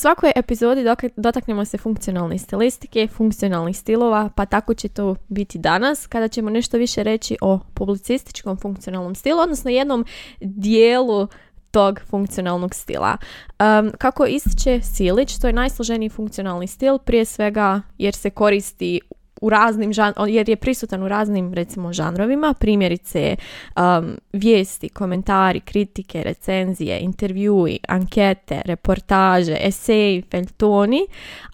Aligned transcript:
Svakoj 0.00 0.32
epizodi 0.36 0.84
dotaknemo 1.16 1.64
se 1.64 1.78
funkcionalne 1.78 2.38
stilistike, 2.38 3.08
funkcionalnih 3.08 3.76
stilova, 3.76 4.30
pa 4.36 4.46
tako 4.46 4.74
će 4.74 4.88
to 4.88 5.16
biti 5.28 5.58
danas 5.58 6.06
kada 6.06 6.28
ćemo 6.28 6.50
nešto 6.50 6.78
više 6.78 7.02
reći 7.02 7.36
o 7.40 7.58
publicističkom 7.74 8.56
funkcionalnom 8.56 9.14
stilu, 9.14 9.40
odnosno 9.40 9.70
jednom 9.70 10.04
dijelu 10.40 11.28
tog 11.70 12.00
funkcionalnog 12.10 12.74
stila. 12.74 13.16
Um, 13.60 13.92
kako 13.98 14.26
ističe 14.26 14.80
Silić, 14.82 15.38
to 15.38 15.46
je 15.46 15.52
najsloženiji 15.52 16.08
funkcionalni 16.08 16.66
stil, 16.66 16.98
prije 16.98 17.24
svega 17.24 17.80
jer 17.98 18.14
se 18.14 18.30
koristi 18.30 19.00
u 19.40 19.50
raznim 19.50 19.92
jer 20.28 20.48
je 20.48 20.56
prisutan 20.56 21.02
u 21.02 21.08
raznim 21.08 21.54
recimo 21.54 21.92
žanrovima, 21.92 22.54
primjerice 22.54 23.36
um, 23.76 24.16
vijesti, 24.32 24.88
komentari, 24.88 25.60
kritike, 25.60 26.22
recenzije, 26.22 27.00
intervjui, 27.00 27.78
ankete, 27.88 28.62
reportaže, 28.64 29.56
eseji, 29.60 30.22
feltoni, 30.30 31.06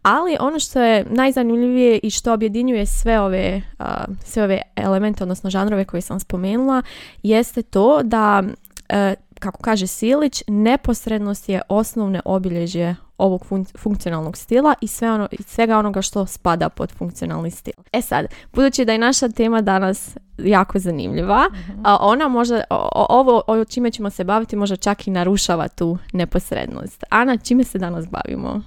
ali 0.03 0.37
ono 0.41 0.59
što 0.59 0.83
je 0.83 1.05
najzanimljivije 1.11 1.99
i 2.03 2.11
što 2.11 2.33
objedinjuje 2.33 2.87
sve 2.87 3.21
ove, 3.21 3.63
uh, 3.79 3.87
sve 4.25 4.45
ove 4.45 4.63
elemente, 4.77 5.25
odnosno 5.25 5.51
žanrove 5.51 5.85
koje 5.85 6.01
sam 6.01 6.21
spomenula, 6.21 6.83
jeste 7.23 7.63
to 7.63 8.03
da 8.03 8.43
uh, 8.43 9.27
kako 9.41 9.63
kaže 9.63 9.87
Silić, 9.87 10.43
neposrednost 10.49 11.49
je 11.49 11.61
osnovne 11.69 12.21
obilježje 12.25 12.97
ovog 13.19 13.47
funkcionalnog 13.79 14.37
stila 14.37 14.75
i 14.81 14.87
sve 14.87 15.13
ono, 15.13 15.29
svega 15.47 15.79
onoga 15.79 16.03
što 16.03 16.27
spada 16.27 16.69
pod 16.69 16.93
funkcionalni 16.93 17.51
stil. 17.51 17.75
E 17.93 18.03
sad, 18.03 18.27
budući 18.53 18.85
da 18.85 18.93
je 18.93 18.99
naša 18.99 19.29
tema 19.29 19.61
danas 19.61 20.17
jako 20.39 20.79
zanimljiva, 20.79 21.49
mhm. 21.53 21.81
a 21.85 21.97
ona 22.01 22.29
možda, 22.29 22.65
ovo 22.93 23.43
o 23.47 23.65
čime 23.65 23.91
ćemo 23.91 24.11
se 24.11 24.25
baviti 24.25 24.57
možda 24.57 24.77
čak 24.77 25.07
i 25.07 25.11
narušava 25.11 25.69
tu 25.69 25.99
neposrednost. 26.13 27.05
Ana, 27.11 27.37
čime 27.37 27.65
se 27.65 27.79
danas 27.79 28.07
bavimo? 28.09 28.63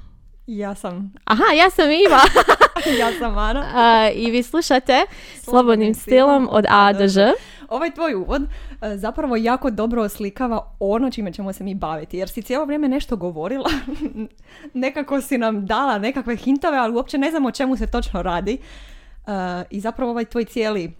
Ja 0.47 0.75
sam. 0.75 1.13
Aha, 1.23 1.43
ja 1.57 1.69
sam 1.69 1.91
Iva. 1.91 2.21
ja 2.99 3.11
sam 3.19 3.37
Ana. 3.37 3.65
I 4.15 4.31
vi 4.31 4.43
slušate 4.43 5.05
Slobodnim 5.43 5.93
stilom 5.93 6.47
od 6.51 6.65
A 6.69 6.93
do 6.93 7.07
Ž. 7.07 7.31
Ovaj 7.69 7.93
tvoj 7.93 8.15
uvod 8.15 8.41
e, 8.41 8.97
zapravo 8.97 9.35
jako 9.35 9.69
dobro 9.69 10.01
oslikava 10.01 10.75
ono 10.79 11.11
čime 11.11 11.33
ćemo 11.33 11.53
se 11.53 11.63
mi 11.63 11.75
baviti. 11.75 12.17
Jer 12.17 12.29
si 12.29 12.41
cijelo 12.41 12.65
vrijeme 12.65 12.87
nešto 12.87 13.15
govorila, 13.15 13.69
nekako 14.73 15.21
si 15.21 15.37
nam 15.37 15.65
dala 15.65 15.99
nekakve 15.99 16.35
hintove, 16.35 16.77
ali 16.77 16.95
uopće 16.95 17.17
ne 17.17 17.29
znamo 17.29 17.47
o 17.47 17.51
čemu 17.51 17.77
se 17.77 17.87
točno 17.87 18.21
radi. 18.21 18.57
E, 19.27 19.31
I 19.69 19.79
zapravo 19.79 20.11
ovaj 20.11 20.25
tvoj 20.25 20.45
cijeli 20.45 20.93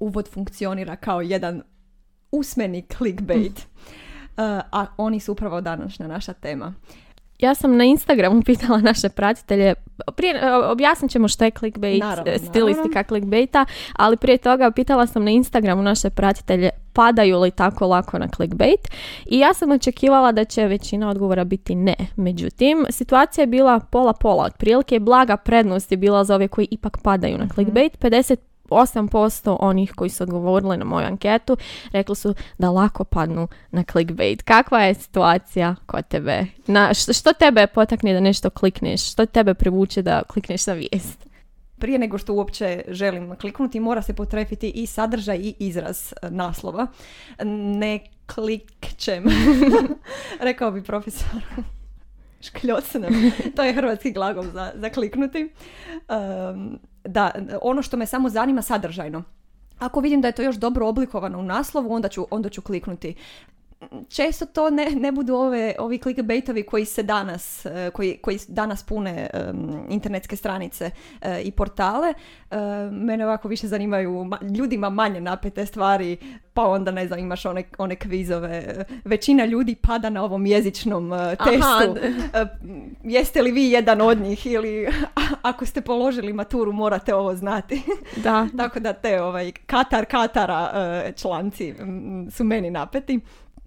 uvod 0.00 0.28
funkcionira 0.28 0.96
kao 0.96 1.20
jedan 1.20 1.62
usmeni 2.30 2.86
clickbait. 2.96 3.66
Uh, 4.36 4.42
a 4.72 4.86
oni 4.96 5.20
su 5.20 5.32
upravo 5.32 5.60
današnja 5.60 6.06
naša 6.06 6.32
tema 6.32 6.74
ja 7.38 7.54
sam 7.54 7.76
na 7.76 7.84
Instagramu 7.84 8.42
pitala 8.46 8.78
naše 8.78 9.08
pratitelje, 9.08 9.74
prije, 10.16 10.34
e, 10.34 10.54
objasnit 10.54 11.10
ćemo 11.10 11.28
što 11.28 11.44
je 11.44 11.50
clickbait, 11.50 12.00
naravno, 12.00 12.32
stilistika 12.38 12.88
naravno. 12.88 13.08
clickbaita, 13.08 13.64
ali 13.92 14.16
prije 14.16 14.38
toga 14.38 14.70
pitala 14.70 15.06
sam 15.06 15.24
na 15.24 15.30
Instagramu 15.30 15.82
naše 15.82 16.10
pratitelje 16.10 16.70
padaju 16.92 17.40
li 17.40 17.50
tako 17.50 17.86
lako 17.86 18.18
na 18.18 18.28
clickbait 18.36 18.88
i 19.26 19.38
ja 19.38 19.54
sam 19.54 19.70
očekivala 19.70 20.32
da 20.32 20.44
će 20.44 20.66
većina 20.66 21.08
odgovora 21.10 21.44
biti 21.44 21.74
ne. 21.74 21.94
Međutim, 22.16 22.86
situacija 22.90 23.42
je 23.42 23.46
bila 23.46 23.80
pola-pola, 23.80 24.44
otprilike 24.44 25.00
blaga 25.00 25.36
prednost 25.36 25.90
je 25.90 25.96
bila 25.96 26.24
za 26.24 26.34
ove 26.34 26.48
koji 26.48 26.68
ipak 26.70 26.98
padaju 27.02 27.38
na 27.38 27.44
mhm. 27.44 27.54
clickbait, 27.54 27.98
50 27.98 28.36
8% 28.70 29.56
onih 29.60 29.92
koji 29.96 30.10
su 30.10 30.22
odgovorili 30.22 30.76
na 30.76 30.84
moju 30.84 31.06
anketu 31.06 31.56
rekli 31.92 32.16
su 32.16 32.34
da 32.58 32.70
lako 32.70 33.04
padnu 33.04 33.48
na 33.70 33.84
clickbait. 33.92 34.42
Kakva 34.42 34.82
je 34.82 34.94
situacija 34.94 35.74
kod 35.86 36.08
tebe? 36.08 36.46
Na, 36.66 36.94
što, 36.94 37.12
što 37.12 37.32
tebe 37.32 37.66
potakne 37.66 38.12
da 38.12 38.20
nešto 38.20 38.50
klikneš? 38.50 39.12
Što 39.12 39.26
tebe 39.26 39.54
privuče 39.54 40.02
da 40.02 40.22
klikneš 40.22 40.66
na 40.66 40.72
vijest? 40.72 41.26
Prije 41.78 41.98
nego 41.98 42.18
što 42.18 42.34
uopće 42.34 42.84
želim 42.88 43.36
kliknuti, 43.36 43.80
mora 43.80 44.02
se 44.02 44.14
potrefiti 44.14 44.70
i 44.70 44.86
sadržaj 44.86 45.36
i 45.36 45.54
izraz 45.58 46.12
e, 46.12 46.30
naslova. 46.30 46.86
Ne 47.44 48.00
klikćem, 48.34 49.24
rekao 50.48 50.70
bi 50.70 50.82
profesor. 50.82 51.42
Škljocnem. 52.40 53.32
To 53.56 53.62
je 53.62 53.74
hrvatski 53.74 54.12
glagol 54.12 54.44
za, 54.44 54.72
za 54.74 54.90
kliknuti. 54.90 55.52
Um, 56.08 56.78
da, 57.06 57.30
ono 57.62 57.82
što 57.82 57.96
me 57.96 58.06
samo 58.06 58.28
zanima 58.28 58.62
sadržajno. 58.62 59.22
Ako 59.78 60.00
vidim 60.00 60.20
da 60.20 60.28
je 60.28 60.32
to 60.32 60.42
još 60.42 60.56
dobro 60.56 60.88
oblikovano 60.88 61.38
u 61.38 61.42
naslovu, 61.42 61.92
onda 61.92 62.08
ću, 62.08 62.26
onda 62.30 62.48
ću 62.48 62.62
kliknuti 62.62 63.14
često 64.08 64.46
to 64.46 64.70
ne, 64.70 64.90
ne 64.90 65.12
budu 65.12 65.34
ove, 65.34 65.74
ovi 65.78 65.98
clickbaitovi 65.98 66.62
koji 66.62 66.84
se 66.84 67.02
danas, 67.02 67.66
e, 67.66 67.90
koji, 67.94 68.16
koji 68.16 68.38
danas 68.48 68.82
pune 68.82 69.30
internetske 69.88 70.36
stranice 70.36 70.90
e, 71.20 71.40
i 71.42 71.50
portale. 71.50 72.14
Uh, 72.50 72.56
mene 72.92 73.26
ovako 73.26 73.48
više 73.48 73.66
zanimaju 73.66 74.30
ljudima 74.56 74.90
manje 74.90 75.20
napete 75.20 75.66
stvari, 75.66 76.16
pa 76.52 76.62
onda 76.62 76.90
ne 76.90 77.06
znam, 77.06 77.18
imaš 77.18 77.46
one, 77.46 77.62
one 77.78 77.96
kvizove. 77.96 78.84
Većina 79.04 79.44
ljudi 79.44 79.74
pada 79.74 80.10
na 80.10 80.24
ovom 80.24 80.46
jezičnom 80.46 81.12
testu. 81.44 82.08
jeste 83.04 83.42
li 83.42 83.52
vi 83.52 83.70
jedan 83.70 84.00
od 84.00 84.18
njih 84.18 84.46
ili 84.46 84.88
ako 85.42 85.66
ste 85.66 85.80
položili 85.80 86.32
maturu 86.32 86.72
morate 86.72 87.14
ovo 87.14 87.34
znati. 87.34 87.82
Da. 88.16 88.48
Tako 88.56 88.80
da 88.80 88.92
te 88.92 89.22
ovaj, 89.22 89.52
Katar 89.66 90.04
Katara 90.04 90.72
članci 91.16 91.74
su 92.30 92.44
meni 92.44 92.70
napeti 92.70 93.20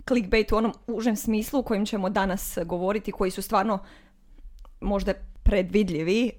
clickbait 0.09 0.51
u 0.51 0.55
onom 0.55 0.73
užem 0.87 1.15
smislu 1.15 1.59
u 1.59 1.63
kojem 1.63 1.85
ćemo 1.85 2.09
danas 2.09 2.57
govoriti, 2.65 3.11
koji 3.11 3.31
su 3.31 3.41
stvarno 3.41 3.79
možda 4.81 5.13
predvidljivi, 5.43 6.31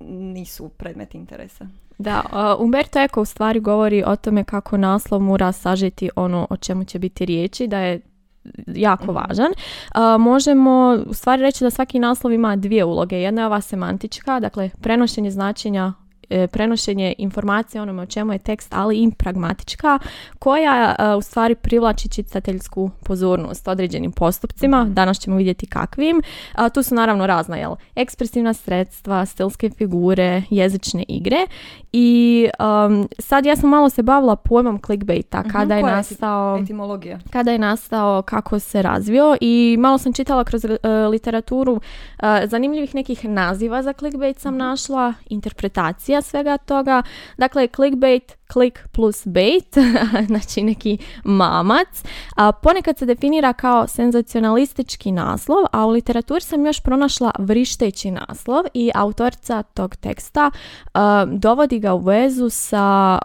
nisu 0.00 0.68
predmet 0.68 1.14
interesa. 1.14 1.66
Da, 1.98 2.22
uh, 2.24 2.64
Umberto 2.64 3.00
Eco 3.00 3.20
u 3.20 3.24
stvari 3.24 3.60
govori 3.60 4.02
o 4.06 4.16
tome 4.16 4.44
kako 4.44 4.76
naslov 4.76 5.20
mora 5.20 5.52
sažeti 5.52 6.10
ono 6.16 6.46
o 6.50 6.56
čemu 6.56 6.84
će 6.84 6.98
biti 6.98 7.26
riječi, 7.26 7.66
da 7.66 7.78
je 7.78 8.00
jako 8.66 9.04
mhm. 9.04 9.14
važan. 9.14 9.52
možemo 10.18 10.98
u 11.06 11.14
stvari 11.14 11.42
reći 11.42 11.64
da 11.64 11.70
svaki 11.70 11.98
naslov 11.98 12.32
ima 12.32 12.56
dvije 12.56 12.84
uloge. 12.84 13.16
Jedna 13.16 13.42
je 13.42 13.46
ova 13.46 13.60
semantička, 13.60 14.40
dakle 14.40 14.70
prenošenje 14.80 15.30
značenja 15.30 15.92
E, 16.05 16.05
prenošenje 16.52 17.14
informacije 17.18 17.82
onome 17.82 18.02
o 18.02 18.06
čemu 18.06 18.32
je 18.32 18.38
tekst, 18.38 18.74
ali 18.74 18.96
i 18.96 19.10
pragmatička, 19.18 19.98
koja 20.38 20.94
e, 20.98 21.14
u 21.14 21.22
stvari 21.22 21.54
privlači 21.54 22.08
čitateljsku 22.08 22.90
pozornost 23.04 23.68
određenim 23.68 24.12
postupcima. 24.12 24.82
Mhm. 24.84 24.92
Danas 24.92 25.20
ćemo 25.20 25.36
vidjeti 25.36 25.66
kakvim. 25.66 26.22
tu 26.74 26.82
su 26.82 26.94
naravno 26.94 27.26
razna 27.26 27.56
jel, 27.56 27.74
ekspresivna 27.94 28.54
sredstva, 28.54 29.26
stilske 29.26 29.70
figure, 29.70 30.42
jezične 30.50 31.04
igre 31.08 31.46
i 31.92 32.48
um, 32.86 33.08
sad 33.18 33.46
ja 33.46 33.56
sam 33.56 33.70
malo 33.70 33.88
se 33.88 34.02
bavila 34.02 34.36
pojmom 34.36 34.80
clickbaita 34.86 35.40
mhm, 35.40 35.50
kada 35.50 35.76
je 35.76 35.82
nastao 35.82 36.58
etimologija 36.62 37.18
kada 37.30 37.52
je 37.52 37.58
nastao 37.58 38.22
kako 38.22 38.58
se 38.58 38.82
razvio 38.82 39.36
i 39.40 39.76
malo 39.78 39.98
sam 39.98 40.12
čitala 40.12 40.44
kroz 40.44 40.64
uh, 40.64 40.70
literaturu 41.10 41.72
uh, 41.72 41.80
zanimljivih 42.44 42.94
nekih 42.94 43.24
naziva 43.24 43.82
za 43.82 43.92
clickbait 43.92 44.38
sam 44.38 44.54
mhm. 44.54 44.58
našla 44.58 45.14
interpretacija 45.26 46.15
svega 46.22 46.58
toga. 46.58 47.02
Dakle 47.38 47.68
clickbait 47.68 48.36
klik 48.52 48.88
plus 48.92 49.26
bait, 49.26 49.76
znači 50.28 50.62
neki 50.62 50.98
mamac. 51.24 52.02
A, 52.36 52.52
ponekad 52.52 52.98
se 52.98 53.06
definira 53.06 53.52
kao 53.52 53.86
senzacionalistički 53.86 55.12
naslov, 55.12 55.64
a 55.72 55.86
u 55.86 55.90
literaturi 55.90 56.40
sam 56.40 56.66
još 56.66 56.80
pronašla 56.80 57.30
vrišteći 57.38 58.10
naslov 58.10 58.64
i 58.74 58.90
autorica 58.94 59.62
tog 59.62 59.96
teksta 59.96 60.50
dovodi 61.26 61.78
ga 61.78 61.94
u 61.94 61.98
vezu 61.98 62.50
sa 62.50 63.18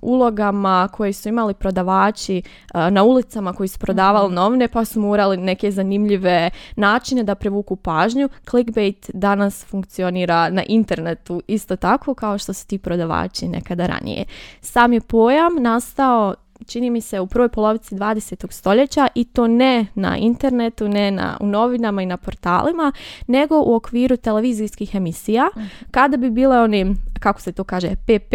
ulogama 0.00 0.88
koje 0.92 1.12
su 1.12 1.28
imali 1.28 1.54
prodavači 1.54 2.42
na 2.90 3.02
ulicama 3.02 3.52
koji 3.52 3.68
su 3.68 3.78
prodavali 3.78 4.26
mhm. 4.26 4.34
novine 4.34 4.68
pa 4.68 4.84
su 4.84 5.00
morali 5.00 5.36
neke 5.36 5.70
zanimljive 5.70 6.50
načine 6.76 7.22
da 7.22 7.34
privuku 7.34 7.76
pažnju. 7.76 8.28
Clickbait 8.50 9.10
danas 9.14 9.64
funkcionira 9.64 10.50
na 10.50 10.62
internetu 10.68 11.42
isto 11.46 11.76
tako 11.76 12.14
kao 12.14 12.38
što 12.38 12.52
su 12.52 12.66
ti 12.66 12.78
prodavači 12.78 13.48
nekada 13.48 13.86
ranije. 13.86 14.24
Sam 14.60 14.92
je 14.92 15.00
pojam 15.00 15.52
nastao 15.58 16.34
čini 16.66 16.90
mi 16.90 17.00
se 17.00 17.20
u 17.20 17.26
prvoj 17.26 17.48
polovici 17.48 17.94
20. 17.94 18.52
stoljeća 18.52 19.08
i 19.14 19.24
to 19.24 19.46
ne 19.46 19.86
na 19.94 20.16
internetu, 20.16 20.88
ne 20.88 21.10
na, 21.10 21.36
u 21.40 21.46
novinama 21.46 22.02
i 22.02 22.06
na 22.06 22.16
portalima, 22.16 22.92
nego 23.26 23.62
u 23.66 23.74
okviru 23.74 24.16
televizijskih 24.16 24.94
emisija, 24.94 25.48
mhm. 25.56 25.66
kada 25.90 26.16
bi 26.16 26.30
bile 26.30 26.60
oni, 26.60 26.96
kako 27.20 27.40
se 27.40 27.52
to 27.52 27.64
kaže, 27.64 27.90
PP, 28.06 28.34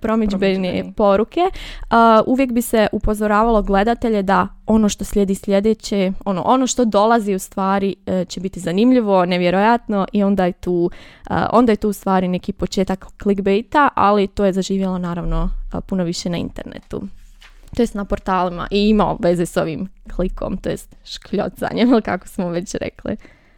promičbene 0.00 0.92
poruke, 0.96 1.40
uh, 1.40 1.96
uvijek 2.26 2.52
bi 2.52 2.62
se 2.62 2.86
upozoravalo 2.92 3.62
gledatelje 3.62 4.22
da 4.22 4.48
ono 4.66 4.88
što 4.88 5.04
slijedi 5.04 5.34
sljedeće, 5.34 6.12
ono, 6.24 6.42
ono 6.42 6.66
što 6.66 6.84
dolazi 6.84 7.34
u 7.34 7.38
stvari 7.38 7.94
e, 8.06 8.24
će 8.24 8.40
biti 8.40 8.60
zanimljivo, 8.60 9.24
nevjerojatno 9.24 10.06
i 10.12 10.22
onda 10.22 10.44
je 10.44 10.52
tu, 10.52 10.90
onda 11.50 11.72
je 11.72 11.76
tu 11.76 11.88
u 11.88 11.92
stvari 11.92 12.28
neki 12.28 12.52
početak 12.52 13.06
clickbaita, 13.22 13.88
ali 13.94 14.26
to 14.26 14.44
je 14.44 14.52
zaživjelo 14.52 14.98
naravno 14.98 15.50
puno 15.86 16.04
više 16.04 16.30
na 16.30 16.36
internetu 16.36 17.02
to 17.76 17.82
jest 17.82 17.94
na 17.94 18.04
portalima 18.04 18.66
i 18.70 18.88
ima 18.88 19.16
veze 19.20 19.46
s 19.46 19.56
ovim 19.56 19.88
klikom, 20.08 20.56
to 20.56 20.68
jest 20.68 20.96
škljocanjem, 21.04 22.00
kako 22.02 22.28
smo 22.28 22.48
već 22.48 22.74
rekli. 22.74 23.16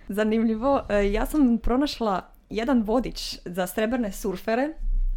Zanimljivo. 0.08 0.82
E, 0.88 1.12
Ja 1.12 1.26
sam 1.26 1.58
pronašla 1.58 2.20
jedan 2.50 2.82
vodič 2.82 3.18
za 3.44 3.66
srebrne 3.66 4.12
surfere. 4.12 4.68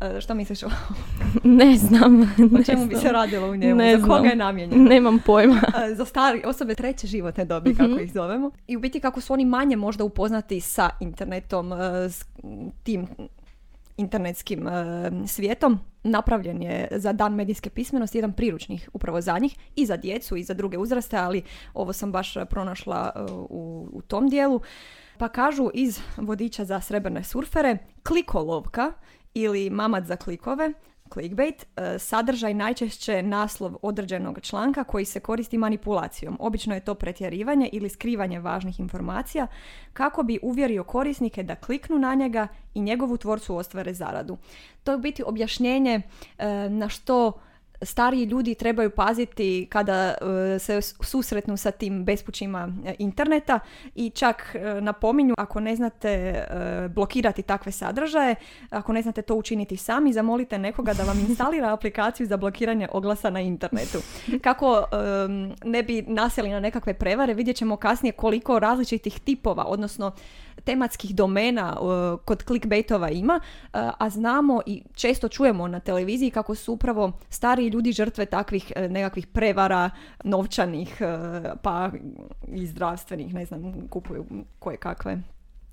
E, 0.01 0.21
Što 0.21 0.33
misliš 0.33 0.63
o 0.63 0.69
Ne 1.43 1.75
znam. 1.77 2.21
o 2.51 2.57
ne 2.57 2.63
čemu 2.63 2.85
bi 2.85 2.89
znam. 2.89 3.01
se 3.01 3.11
radilo 3.11 3.47
u 3.47 3.55
njemu? 3.55 3.75
Ne 3.75 3.91
za 3.91 4.03
koga 4.03 4.13
znam. 4.13 4.25
je 4.25 4.35
namijenjen? 4.35 4.83
Nemam 4.83 5.19
pojma. 5.19 5.61
E, 5.83 5.95
za 5.95 6.05
stari 6.05 6.41
osobe 6.45 6.75
treće 6.75 7.07
životne 7.07 7.45
dobi, 7.45 7.75
kako 7.75 7.89
Mhm. 7.89 7.99
ih 7.99 8.13
zovemo. 8.13 8.51
I 8.67 8.77
u 8.77 8.79
biti 8.79 8.99
kako 8.99 9.21
su 9.21 9.33
oni 9.33 9.45
manje 9.45 9.75
možda 9.75 10.03
upoznati 10.03 10.59
sa 10.59 10.89
internetom, 10.99 11.71
s 12.09 12.25
tim 12.83 13.07
internetskim 13.97 14.67
svijetom. 15.27 15.79
Napravljen 16.07 16.61
je 16.61 16.87
za 16.91 17.13
dan 17.13 17.35
medijske 17.35 17.69
pismenosti 17.69 18.17
jedan 18.17 18.33
priručnik 18.33 18.89
upravo 18.93 19.21
za 19.21 19.39
njih 19.39 19.57
i 19.75 19.85
za 19.85 19.97
djecu 19.97 20.35
i 20.35 20.43
za 20.43 20.53
druge 20.53 20.77
uzraste, 20.77 21.17
ali 21.17 21.43
ovo 21.73 21.93
sam 21.93 22.11
baš 22.11 22.37
e, 22.37 22.45
pronašla 22.45 23.11
e, 23.15 23.19
u, 23.31 23.89
u 23.91 24.01
tom 24.01 24.29
dijelu. 24.29 24.61
Pa 25.17 25.29
kažu 25.29 25.69
iz 25.73 25.99
vodiča 26.17 26.65
za 26.65 26.81
srebrne 26.81 27.23
surfere, 27.23 27.77
klikolovka 28.07 28.93
ili 29.33 29.69
mamat 29.69 30.05
za 30.05 30.15
klikove, 30.15 30.73
clickbait, 31.15 31.65
e, 31.75 31.99
sadržaj 31.99 32.53
najčešće 32.53 33.23
naslov 33.23 33.75
određenog 33.81 34.39
članka 34.41 34.83
koji 34.83 35.05
se 35.05 35.19
koristi 35.19 35.57
manipulacijom. 35.57 36.37
Obično 36.39 36.73
je 36.73 36.85
to 36.85 36.95
pretjerivanje 36.95 37.69
ili 37.71 37.89
skrivanje 37.89 38.39
važnih 38.39 38.79
informacija 38.79 39.47
kako 39.93 40.23
bi 40.23 40.39
uvjerio 40.41 40.83
korisnike 40.83 41.43
da 41.43 41.55
kliknu 41.55 41.99
na 41.99 42.15
njega 42.15 42.47
i 42.73 42.81
njegovu 42.81 43.17
tvorcu 43.17 43.55
ostvare 43.55 43.93
zaradu. 43.93 44.37
To 44.83 44.91
je 44.91 44.97
biti 44.97 45.23
objašnjenje 45.23 46.01
e, 46.37 46.69
na 46.69 46.89
što 46.89 47.31
stariji 47.85 48.25
ljudi 48.25 48.55
trebaju 48.55 48.89
paziti 48.89 49.67
kada 49.69 50.13
e, 50.55 50.59
se 50.59 50.81
susretnu 50.81 51.57
sa 51.57 51.71
tim 51.71 52.05
bespućima 52.05 52.69
e, 52.85 52.95
interneta 52.99 53.59
i 53.95 54.09
čak 54.09 54.55
e, 54.55 54.81
napominju 54.81 55.33
ako 55.37 55.59
ne 55.59 55.75
znate 55.75 56.45
blokirati 56.89 57.41
takve 57.41 57.71
sadržaje, 57.71 58.35
ako 58.69 58.93
ne 58.93 59.01
znate 59.01 59.21
to 59.21 59.35
učiniti 59.35 59.77
sami, 59.77 60.13
zamolite 60.13 60.57
nekoga 60.57 60.93
da 60.93 61.03
vam 61.03 61.19
instalira 61.19 61.73
aplikaciju 61.77 62.27
za 62.27 62.37
blokiranje 62.37 62.87
oglasa 62.91 63.29
na 63.29 63.41
internetu. 63.41 63.99
Kako 64.41 64.83
ne 65.63 65.83
bi 65.83 66.01
nasjeli 66.01 66.49
na 66.49 66.59
nekakve 66.59 66.93
prevare, 66.93 67.33
vidjet 67.33 67.57
ćemo 67.57 67.77
kasnije 67.77 68.11
koliko 68.11 68.59
različitih 68.59 69.19
tipova, 69.19 69.65
odnosno 69.65 70.11
tematskih 70.63 71.15
domena 71.15 71.77
kod 72.25 72.43
clickbaitova 72.43 73.09
ima, 73.09 73.39
a 73.71 74.09
znamo 74.09 74.61
i 74.65 74.83
često 74.93 75.27
čujemo 75.27 75.67
na 75.67 75.79
televiziji 75.79 76.31
kako 76.31 76.55
su 76.55 76.73
upravo 76.73 77.11
stariji 77.29 77.69
ljudi 77.75 77.91
žrtve 77.91 78.25
takvih 78.25 78.71
e, 78.75 78.89
nekakvih 78.89 79.27
prevara 79.27 79.89
novčanih 80.23 81.01
e, 81.01 81.05
pa 81.61 81.91
i 82.47 82.67
zdravstvenih, 82.67 83.33
ne 83.33 83.45
znam, 83.45 83.87
kupuju 83.89 84.25
koje 84.59 84.77
kakve 84.77 85.21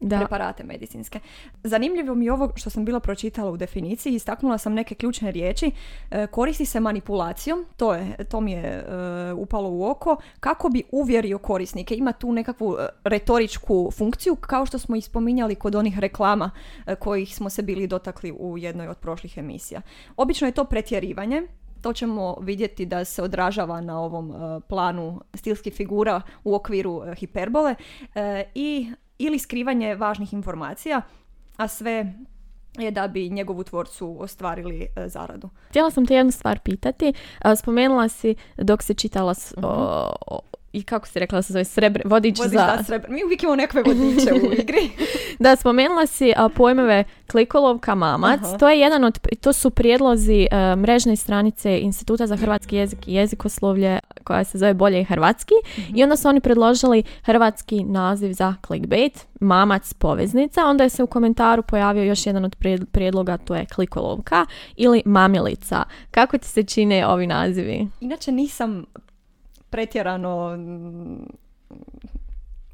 Da. 0.03 0.19
preparate 0.19 0.65
medicinske. 0.65 1.21
Zanimljivo 1.65 2.15
mi 2.15 2.25
je 2.25 2.33
ovo 2.33 2.53
što 2.57 2.71
sam 2.71 2.85
bila 2.85 3.01
pročitala 3.01 3.51
u 3.51 3.57
definiciji, 3.57 4.15
istaknula 4.15 4.59
sam 4.59 4.75
neke 4.75 4.95
ključne 4.95 5.31
riječi. 5.31 5.71
E, 6.11 6.27
koristi 6.27 6.67
se 6.67 6.81
manipulacijom, 6.81 7.67
to, 7.77 7.95
je, 7.95 8.25
to 8.31 8.41
mi 8.41 8.53
je 8.53 8.63
e, 8.63 8.85
upalo 9.33 9.71
u 9.71 9.85
oko, 9.85 10.17
kako 10.41 10.69
bi 10.69 10.83
uvjerio 10.93 11.39
korisnike. 11.39 11.95
Ima 11.95 12.13
tu 12.13 12.33
nekakvu 12.33 12.77
retoričku 13.05 13.91
funkciju, 13.95 14.37
kao 14.37 14.67
što 14.67 14.79
smo 14.79 14.97
i 14.97 15.01
spominjali 15.01 15.55
kod 15.55 15.75
onih 15.75 15.99
reklama 15.99 16.51
e, 16.87 16.95
kojih 16.95 17.37
smo 17.37 17.51
se 17.51 17.63
bili 17.63 17.87
dotakli 17.87 18.33
u 18.33 18.59
jednoj 18.59 18.89
od 18.89 18.99
prošlih 18.99 19.39
emisija. 19.39 19.81
Obično 20.17 20.49
je 20.49 20.53
to 20.53 20.65
pretjerivanje, 20.65 21.43
to 21.83 21.93
ćemo 21.93 22.37
vidjeti 22.41 22.87
da 22.87 23.05
se 23.05 23.23
odražava 23.23 23.81
na 23.81 24.01
ovom 24.01 24.31
e, 24.31 24.35
planu 24.61 25.21
stilskih 25.35 25.75
figura 25.75 26.21
u 26.45 26.55
okviru 26.55 27.03
e, 27.03 27.15
hiperbole 27.15 27.75
e, 28.15 28.45
i 28.55 28.93
ili 29.19 29.39
skrivanje 29.39 29.95
važnih 29.95 30.33
informacija, 30.33 31.03
a 31.57 31.69
sve 31.69 32.15
je 32.75 32.91
da 32.91 33.09
bi 33.09 33.31
njegovu 33.31 33.65
tvorcu 33.65 34.17
ostvarili 34.19 34.87
zaradu. 35.07 35.49
Htjela 35.69 35.91
sam 35.91 36.07
te 36.07 36.15
jednu 36.15 36.33
stvar 36.33 36.59
pitati. 36.59 37.13
Spomenula 37.57 38.09
si 38.09 38.35
dok 38.57 38.83
si 38.83 38.95
čitala 38.95 39.33
Mhm. 39.57 39.65
o- 39.65 40.15
o- 40.27 40.41
i 40.73 40.83
kako 40.83 41.07
si 41.07 41.19
rekla 41.19 41.39
da 41.39 41.43
se 41.43 41.53
zove 41.53 41.65
srebre, 41.65 42.03
vodič 42.07 42.39
Vodič 42.39 42.53
za... 42.53 42.77
za 42.79 42.85
srebr- 42.85 43.11
Mi 43.11 43.25
uvijek 43.25 43.43
imamo 43.43 43.57
nekakve 43.57 43.83
vodiče 43.85 44.33
u 44.33 44.53
igri. 44.61 44.91
Da, 45.39 45.57
spomenula 45.57 46.07
si 46.07 46.33
a, 46.37 46.49
pojmove 46.49 47.05
klikolovka 47.27 47.95
mamac. 47.95 48.41
Aha. 48.43 48.59
To 48.59 48.69
je 48.69 48.81
jedan 48.81 49.05
od, 49.05 49.19
to 49.41 49.53
su 49.53 49.71
prijedlozi 49.71 50.49
e, 50.51 50.77
mrežne 50.77 51.17
stranice 51.17 51.79
Instituta 51.81 52.27
za 52.27 52.37
hrvatski 52.37 52.77
jezik 52.77 53.09
i 53.09 53.15
jezikoslovlje 53.15 53.99
koja 54.25 54.45
se 54.45 54.59
zove 54.59 54.75
Bolje 54.75 55.01
i 55.01 55.05
hrvatski. 55.05 55.55
I 55.95 56.03
onda 56.03 56.17
su 56.17 56.29
oni 56.29 56.41
predložili 56.41 57.03
hrvatski 57.23 57.85
naziv 57.85 58.33
za 58.33 58.55
clickbait, 58.67 59.27
mamac 59.41 59.93
poveznica. 59.95 60.65
Onda 60.65 60.85
je 60.85 60.91
se 60.91 61.03
u 61.03 61.07
komentaru 61.07 61.63
pojavio 61.63 62.03
još 62.05 62.27
jedan 62.27 62.45
od 62.45 62.57
prijed- 62.57 62.85
prijedloga, 62.85 63.37
to 63.37 63.55
je 63.55 63.67
klikolovka 63.67 64.47
ili 64.77 65.03
mamilica. 65.05 65.83
Kako 66.11 66.39
ti 66.39 66.47
se 66.49 66.63
čine 66.63 67.07
ovi 67.07 67.27
nazivi? 67.27 67.89
Inače 68.01 68.33
nisam 68.33 68.85
pretjerano 69.73 70.57
mm, 70.57 71.27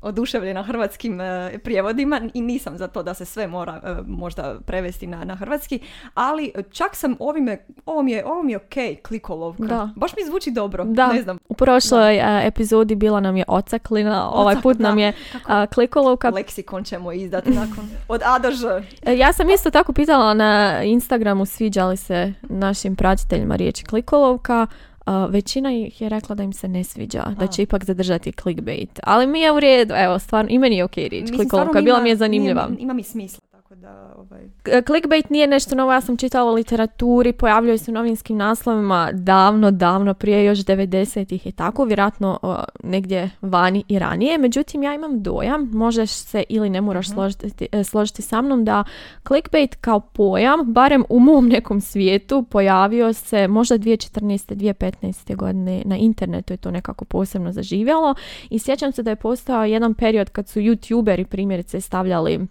oduševljena 0.02 0.62
hrvatskim 0.62 1.20
e, 1.20 1.58
prijevodima 1.64 2.20
i 2.34 2.40
nisam 2.40 2.78
za 2.78 2.88
to 2.88 3.02
da 3.02 3.14
se 3.14 3.24
sve 3.24 3.46
mora 3.46 3.80
e, 3.84 3.94
možda 4.06 4.56
prevesti 4.66 5.06
na, 5.06 5.24
na 5.24 5.34
hrvatski, 5.34 5.80
ali 6.14 6.52
čak 6.70 6.96
sam 6.96 7.16
ovime, 7.18 7.58
ovo 7.86 8.02
mi 8.02 8.12
je, 8.12 8.24
ovo 8.26 8.42
mi 8.42 8.52
je 8.52 8.56
ok, 8.56 9.02
klikolovka. 9.08 9.62
Da. 9.64 9.90
Baš 9.96 10.16
mi 10.16 10.26
zvuči 10.26 10.50
dobro, 10.50 10.84
Da. 10.84 11.12
ne 11.12 11.22
znam. 11.22 11.38
U 11.48 11.54
prošloj 11.54 12.20
a, 12.20 12.42
epizodi 12.44 12.94
bila 12.94 13.20
nam 13.20 13.36
je 13.36 13.44
ocaklina, 13.48 14.30
ovaj 14.30 14.52
Ocak, 14.52 14.62
put 14.62 14.78
nam 14.78 14.96
da. 14.96 15.02
je 15.02 15.12
a, 15.46 15.66
klikolovka. 15.66 16.28
leksikon 16.28 16.84
ćemo 16.84 17.12
izdati 17.12 17.50
nakon 17.50 17.88
od 18.08 18.20
A 18.24 18.38
do 18.38 18.50
Ž. 18.50 18.66
E, 19.02 19.16
Ja 19.18 19.32
sam 19.32 19.50
isto 19.50 19.70
tako 19.70 19.92
pitala 19.92 20.34
na 20.34 20.82
Instagramu 20.82 21.46
sviđa 21.46 21.86
li 21.86 21.96
se 21.96 22.32
našim 22.43 22.96
pratiteljima 22.96 23.56
riječ 23.56 23.82
klikolovka. 23.82 24.67
A, 25.08 25.27
većina 25.27 25.72
ih 25.72 26.00
je 26.00 26.08
rekla 26.08 26.34
da 26.34 26.43
im 26.43 26.53
se 26.53 26.69
ne 26.69 26.84
sviđa, 26.84 27.24
da 27.31 27.46
će 27.46 27.62
ipak 27.62 27.84
zadržati 27.84 28.32
clickbait. 28.32 29.00
Ali 29.03 29.27
mi 29.27 29.41
je 29.41 29.53
u 29.53 29.60
redu, 29.60 29.94
evo, 29.96 30.19
stvarno, 30.19 30.50
i 30.50 30.58
meni 30.58 30.77
je 30.77 30.84
ok 30.84 30.96
riječ 30.96 31.29
stvarno 31.46 31.72
bila 31.74 32.00
mi 32.00 32.08
je 32.08 32.17
zanimljiva. 32.17 32.69
nije- 32.69 32.82
ima 32.82 32.93
mi 32.93 33.03
smisla, 33.03 33.41
tako 33.69 33.81
da... 33.81 34.15
Ovaj... 34.17 34.48
Clickbait 34.87 35.31
nije 35.31 35.46
nešto 35.46 35.77
novo, 35.77 35.93
ja 35.93 36.01
sam 36.01 36.17
čitala 36.17 36.51
u 36.51 36.55
literaturi, 36.55 37.32
pojavljaju 37.32 37.79
se 37.79 37.91
u 37.91 37.94
novinskim 37.94 38.37
naslovima 38.37 39.10
davno, 39.13 39.70
davno 39.70 40.15
prije 40.15 40.44
još 40.44 40.58
90-ih 40.58 41.46
i 41.46 41.53
tako, 41.53 41.84
vjerojatno 41.84 42.39
o, 42.43 42.56
negdje 42.82 43.31
vani 43.41 43.84
i 43.89 43.98
ranije. 43.98 44.39
Međutim, 44.39 44.82
ja 44.82 44.94
imam 44.94 45.22
dojam, 45.22 45.70
možeš 45.72 46.10
se 46.10 46.44
ili 46.48 46.70
ne 46.70 46.81
moraš 46.81 47.10
složiti, 47.10 47.69
e, 47.72 47.84
složiti 47.84 48.22
sa 48.22 48.43
mnom, 48.43 48.65
da 48.65 48.84
clickbait 49.27 49.75
kao 49.75 50.01
pojam, 50.01 50.72
barem 50.72 51.05
u 51.08 51.20
mom 51.20 51.48
nekom 51.48 51.81
svijetu, 51.81 52.43
pojavio 52.43 53.13
se 53.13 53.48
možda 53.48 53.79
2014. 53.79 54.55
2015. 54.55 55.37
godine 55.37 55.82
na 55.84 55.96
internetu 55.96 56.53
je 56.53 56.56
to 56.56 56.70
nekako 56.70 57.05
posebno 57.05 57.53
zaživjelo 57.53 58.15
i 58.51 58.58
sjećam 58.58 58.93
se 58.93 59.03
da 59.03 59.10
je 59.10 59.17
postao 59.17 59.65
jedan 59.65 59.94
period 59.94 60.31
kad 60.31 60.48
su 60.48 60.60
youtuberi 60.60 61.25
primjerice 61.25 61.81
stavljali 61.81 62.46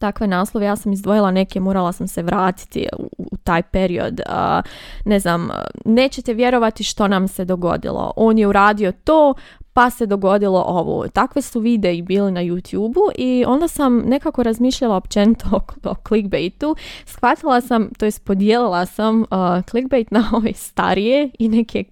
takve 0.00 0.26
naslove, 0.26 0.66
ja 0.66 0.76
sam 0.76 0.92
izdvojila 0.92 1.30
neke, 1.30 1.60
morala 1.60 1.92
sam 1.92 2.08
se 2.08 2.22
vratiti 2.22 2.86
u, 2.98 3.10
u 3.18 3.36
taj 3.36 3.62
period. 3.62 4.20
A, 4.26 4.62
ne 5.04 5.20
znam, 5.20 5.48
nećete 5.84 6.34
vjerovati 6.34 6.84
što 6.84 7.08
nam 7.08 7.28
se 7.28 7.44
dogodilo. 7.44 8.12
On 8.16 8.38
je 8.38 8.46
uradio 8.46 8.92
to, 8.92 9.34
pa 9.72 9.90
se 9.90 10.06
dogodilo 10.06 10.64
ovo. 10.66 11.08
Takve 11.08 11.42
su 11.42 11.60
videi 11.60 12.02
bili 12.02 12.32
na 12.32 12.40
YouTube-u 12.40 13.10
i 13.18 13.44
onda 13.46 13.68
sam 13.68 13.98
nekako 13.98 14.42
razmišljala 14.42 14.96
općenito 14.96 15.46
o, 15.56 15.90
o 15.90 15.94
clickbaitu. 16.08 16.76
Shvatila 17.04 17.60
sam, 17.60 17.90
to 17.98 18.04
jest 18.04 18.24
podijelila 18.24 18.86
sam 18.86 19.20
uh, 19.20 19.26
clickbait 19.70 20.10
na 20.10 20.30
ove 20.36 20.52
starije 20.52 21.30
i 21.38 21.48
neke 21.48 21.84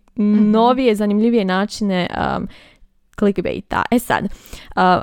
novije, 0.52 0.94
zanimljivije 0.94 1.44
načine 1.44 2.06
um, 2.36 2.48
clickbaita. 3.18 3.82
E 3.90 3.98
sad, 3.98 4.24
uh, 4.24 4.30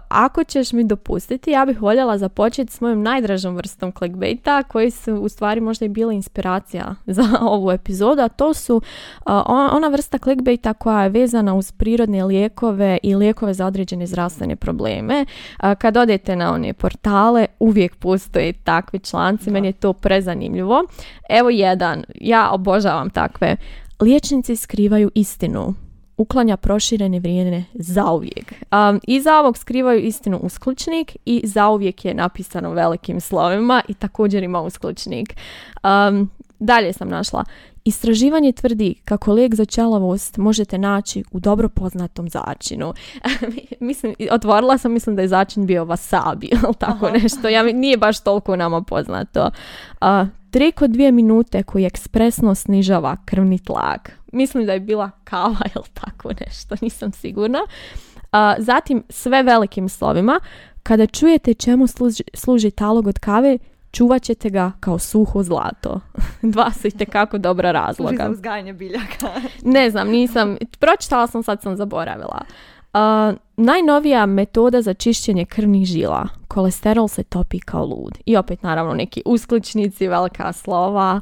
ako 0.10 0.44
ćeš 0.44 0.74
mi 0.74 0.84
dopustiti, 0.84 1.52
ja 1.52 1.66
bih 1.66 1.82
voljela 1.82 2.18
započeti 2.18 2.74
s 2.74 2.82
mojom 2.82 3.04
najdražom 3.04 3.56
vrstom 3.56 3.92
clickbaita, 3.92 4.64
koji 4.64 4.92
su 4.92 5.16
u 5.16 5.30
stvari 5.30 5.62
možda 5.62 5.86
i 5.86 5.90
bila 5.90 6.14
inspiracija 6.14 6.96
za 7.06 7.24
ovu 7.42 7.72
epizodu, 7.72 8.22
a 8.22 8.30
to 8.30 8.54
su 8.54 8.76
uh, 8.76 8.82
on- 9.46 9.70
ona 9.72 9.88
vrsta 9.88 10.18
clickbaita 10.18 10.74
koja 10.74 11.04
je 11.04 11.10
vezana 11.10 11.54
uz 11.54 11.72
prirodne 11.72 12.24
lijekove 12.24 12.98
i 13.04 13.16
lijekove 13.16 13.54
za 13.54 13.66
određene 13.66 14.08
zdravstvene 14.08 14.56
probleme. 14.56 15.26
Uh, 15.64 15.74
kad 15.78 15.98
odete 15.98 16.36
na 16.36 16.54
one 16.54 16.74
portale, 16.74 17.46
uvijek 17.60 17.96
postoje 17.96 18.54
takvi 18.54 19.00
članci, 19.00 19.52
meni 19.52 19.68
je 19.68 19.74
to 19.74 19.94
prezanimljivo. 19.94 20.84
Evo 21.30 21.50
jedan, 21.50 22.04
ja 22.22 22.50
obožavam 22.52 23.10
takve. 23.10 23.56
Liječnici 24.02 24.56
skrivaju 24.56 25.12
istinu 25.16 25.74
uklanja 26.18 26.58
proširene 26.58 27.20
vrijeme 27.20 27.64
zauvijek. 27.74 28.54
Um, 28.72 29.00
iza 29.08 29.40
ovog 29.40 29.58
skrivaju 29.58 30.00
istinu 30.00 30.38
uskličnik 30.38 31.18
i 31.26 31.42
zauvijek 31.44 32.06
je 32.06 32.14
napisano 32.14 32.72
velikim 32.72 33.22
slovima 33.22 33.82
i 33.88 33.94
također 33.94 34.44
ima 34.44 34.62
uskličnik. 34.62 35.36
Um, 35.84 36.30
Dalje 36.60 36.94
sam 36.94 37.10
našla. 37.10 37.44
Istraživanje 37.86 38.52
tvrdi 38.52 38.96
kako 39.06 39.34
lijek 39.34 39.56
za 39.56 39.66
čelavost 39.66 40.38
možete 40.38 40.78
naći 40.78 41.24
u 41.32 41.40
dobro 41.40 41.70
poznatom 41.70 42.30
začinu. 42.30 42.94
mislim, 43.80 44.16
otvorila 44.32 44.78
sam, 44.78 44.92
mislim 44.92 45.16
da 45.16 45.22
je 45.22 45.28
začin 45.28 45.66
bio 45.66 45.86
wasabi, 45.86 46.48
ili 46.64 46.74
tako 46.80 47.10
nešto. 47.10 47.50
Ja, 47.50 47.64
nije 47.64 47.98
baš 47.98 48.20
toliko 48.20 48.56
nama 48.56 48.82
poznato. 48.82 49.50
Uh, 50.02 50.28
tri 50.52 50.72
kod 50.72 50.92
dvije 50.92 51.12
minute 51.12 51.64
koji 51.64 51.86
ekspresno 51.86 52.56
snižava 52.56 53.18
krvni 53.26 53.60
tlak. 53.60 54.12
Mislim 54.36 54.65
da 54.65 54.74
je 54.74 54.80
bila 54.80 55.12
kava 55.24 55.58
ili 55.75 55.86
tako 55.94 56.30
nešto, 56.46 56.75
nisam 56.82 57.12
sigurna. 57.12 57.60
zatim 58.58 59.04
sve 59.10 59.44
velikim 59.44 59.89
slovima. 59.89 60.39
Kada 60.84 61.08
čujete 61.08 61.54
čemu 61.54 61.88
služi, 61.88 62.24
služi 62.34 62.72
talog 62.72 63.08
od 63.08 63.20
kave, 63.20 63.58
čuvat 63.92 64.24
ćete 64.24 64.50
ga 64.50 64.72
kao 64.80 65.00
suho 65.00 65.44
zlato. 65.44 66.00
Dva 66.42 66.72
su 66.72 66.88
kako 67.12 67.38
dobra 67.38 67.72
razloga. 67.72 68.10
Služi 68.10 68.24
za 68.24 68.30
uzgajanje 68.30 68.74
biljaka. 68.74 69.27
ne 69.75 69.89
znam, 69.89 70.10
nisam, 70.10 70.58
pročitala 70.80 71.27
sam, 71.27 71.44
sad 71.44 71.62
sam 71.62 71.75
zaboravila. 71.75 72.42
Uh, 72.94 73.36
najnovija 73.58 74.25
metoda 74.25 74.82
za 74.82 74.94
čišćenje 74.94 75.46
krvnih 75.46 75.86
žila. 75.86 76.27
Kolesterol 76.48 77.08
se 77.08 77.24
topi 77.24 77.60
kao 77.60 77.86
lud. 77.86 78.18
I 78.25 78.38
opet 78.38 78.63
naravno 78.63 78.94
neki 78.94 79.22
uskličnici, 79.25 80.08
velika 80.08 80.54
slova. 80.54 81.22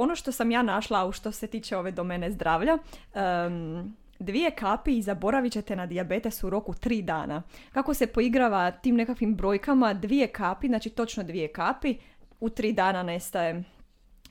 Ono 0.00 0.14
što 0.14 0.32
sam 0.32 0.50
ja 0.50 0.62
našla 0.62 1.06
u 1.06 1.12
što 1.12 1.32
se 1.32 1.46
tiče 1.46 1.76
ove 1.76 1.90
domene 1.90 2.30
zdravlja, 2.30 2.78
um, 2.78 3.96
dvije 4.18 4.50
kapi 4.50 4.98
i 4.98 5.02
zaboravit 5.02 5.52
ćete 5.52 5.76
na 5.76 5.86
dijabetes 5.86 6.44
u 6.44 6.50
roku 6.50 6.74
tri 6.74 7.02
dana. 7.02 7.42
Kako 7.72 7.94
se 7.94 8.06
poigrava 8.06 8.70
tim 8.70 8.96
nekakvim 8.96 9.34
brojkama, 9.34 9.94
dvije 9.94 10.26
kapi, 10.26 10.66
znači 10.66 10.90
točno 10.90 11.22
dvije 11.22 11.48
kapi, 11.48 11.96
u 12.40 12.50
tri 12.50 12.72
dana 12.72 13.02
nestaje 13.02 13.64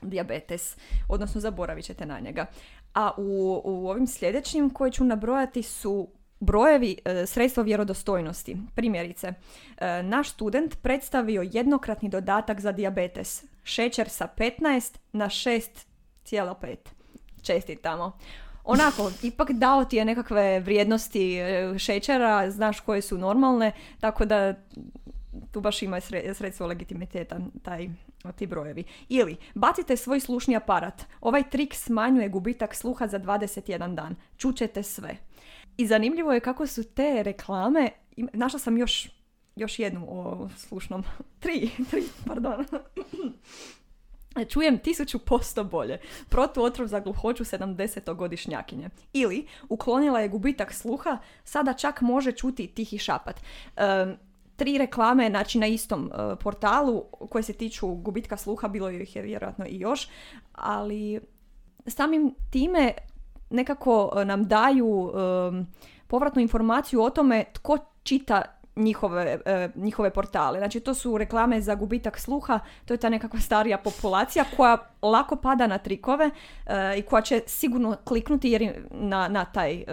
dijabetes, 0.02 0.76
odnosno 1.08 1.40
zaboravit 1.40 1.84
ćete 1.84 2.06
na 2.06 2.20
njega. 2.20 2.46
A 2.94 3.10
u, 3.16 3.60
u 3.64 3.88
ovim 3.88 4.06
sljedećim 4.06 4.70
koje 4.70 4.92
ću 4.92 5.04
nabrojati 5.04 5.62
su 5.62 6.08
brojevi 6.40 6.96
e, 7.04 7.26
sredstva 7.26 7.62
vjerodostojnosti. 7.62 8.56
Primjerice, 8.74 9.32
e, 9.76 10.02
naš 10.02 10.30
student 10.30 10.82
predstavio 10.82 11.42
jednokratni 11.52 12.08
dodatak 12.08 12.60
za 12.60 12.72
dijabetes. 12.72 13.44
Šećer 13.64 14.08
sa 14.08 14.28
15 14.36 14.98
na 15.12 15.26
6,5. 15.26 16.76
Čestitamo 17.42 18.18
onako, 18.64 19.10
ipak 19.22 19.50
dao 19.52 19.84
ti 19.84 19.96
je 19.96 20.04
nekakve 20.04 20.60
vrijednosti 20.60 21.38
e, 21.38 21.78
šećera, 21.78 22.50
znaš 22.50 22.80
koje 22.80 23.02
su 23.02 23.18
normalne, 23.18 23.72
tako 24.00 24.24
da 24.24 24.54
tu 25.52 25.60
baš 25.60 25.82
ima 25.82 26.00
sredstvo 26.34 26.66
legitimiteta 26.66 27.38
taj 27.62 27.88
ti 28.36 28.46
brojevi. 28.46 28.84
Ili, 29.08 29.36
bacite 29.54 29.96
svoj 29.96 30.20
slušni 30.20 30.56
aparat. 30.56 31.02
Ovaj 31.20 31.50
trik 31.50 31.74
smanjuje 31.74 32.28
gubitak 32.28 32.74
sluha 32.74 33.06
za 33.06 33.18
21 33.18 33.94
dan. 33.94 34.16
Čućete 34.36 34.82
sve. 34.82 35.16
I 35.78 35.86
zanimljivo 35.86 36.32
je 36.32 36.40
kako 36.40 36.66
su 36.66 36.84
te 36.84 37.22
reklame, 37.22 37.90
našla 38.16 38.58
sam 38.58 38.78
još, 38.78 39.08
još 39.56 39.78
jednu 39.78 40.06
o 40.08 40.48
slušnom, 40.56 41.04
tri, 41.40 41.70
tri, 41.90 42.02
pardon. 42.26 42.64
Čujem 44.48 44.78
tisuću 44.78 45.18
posto 45.18 45.64
bolje. 45.64 46.00
Protuotrov 46.28 46.88
za 46.88 47.00
gluhoću 47.00 47.44
70-godišnjakinje. 47.44 48.88
Ili, 49.12 49.46
uklonila 49.68 50.20
je 50.20 50.28
gubitak 50.28 50.72
sluha, 50.72 51.18
sada 51.44 51.72
čak 51.72 52.00
može 52.00 52.32
čuti 52.32 52.66
tihi 52.66 52.98
šapat. 52.98 53.40
tri 54.56 54.78
reklame, 54.78 55.28
znači 55.30 55.58
na 55.58 55.66
istom 55.66 56.12
e, 56.12 56.36
portalu 56.36 57.04
koje 57.30 57.42
se 57.42 57.52
tiču 57.52 57.86
gubitka 57.88 58.36
sluha, 58.36 58.68
bilo 58.68 58.90
ih 58.90 59.16
je 59.16 59.22
vjerojatno 59.22 59.66
i 59.68 59.78
još, 59.78 60.08
ali 60.52 61.20
samim 61.86 62.34
time 62.50 62.92
nekako 63.50 64.12
e, 64.16 64.24
nam 64.24 64.44
daju 64.44 65.12
povratnu 66.06 66.42
informaciju 66.42 67.02
o 67.02 67.10
tome 67.10 67.44
tko 67.52 67.78
čita 68.02 68.42
njihove, 68.78 69.38
e, 69.44 69.68
njihove 69.74 70.10
portale. 70.10 70.58
Znači 70.58 70.80
to 70.80 70.94
su 70.94 71.18
reklame 71.18 71.60
za 71.60 71.74
gubitak 71.74 72.18
sluha, 72.18 72.60
to 72.84 72.94
je 72.94 72.98
ta 72.98 73.08
nekakva 73.08 73.40
starija 73.40 73.78
populacija 73.78 74.44
koja 74.56 74.78
lako 75.02 75.36
pada 75.36 75.66
na 75.66 75.78
trikove 75.78 76.30
e, 76.66 76.98
i 76.98 77.02
koja 77.02 77.22
će 77.22 77.42
sigurno 77.46 77.96
kliknuti 78.04 78.50
jer 78.50 78.86
na, 78.90 79.28
na 79.28 79.44
taj 79.44 79.74
e, 79.74 79.84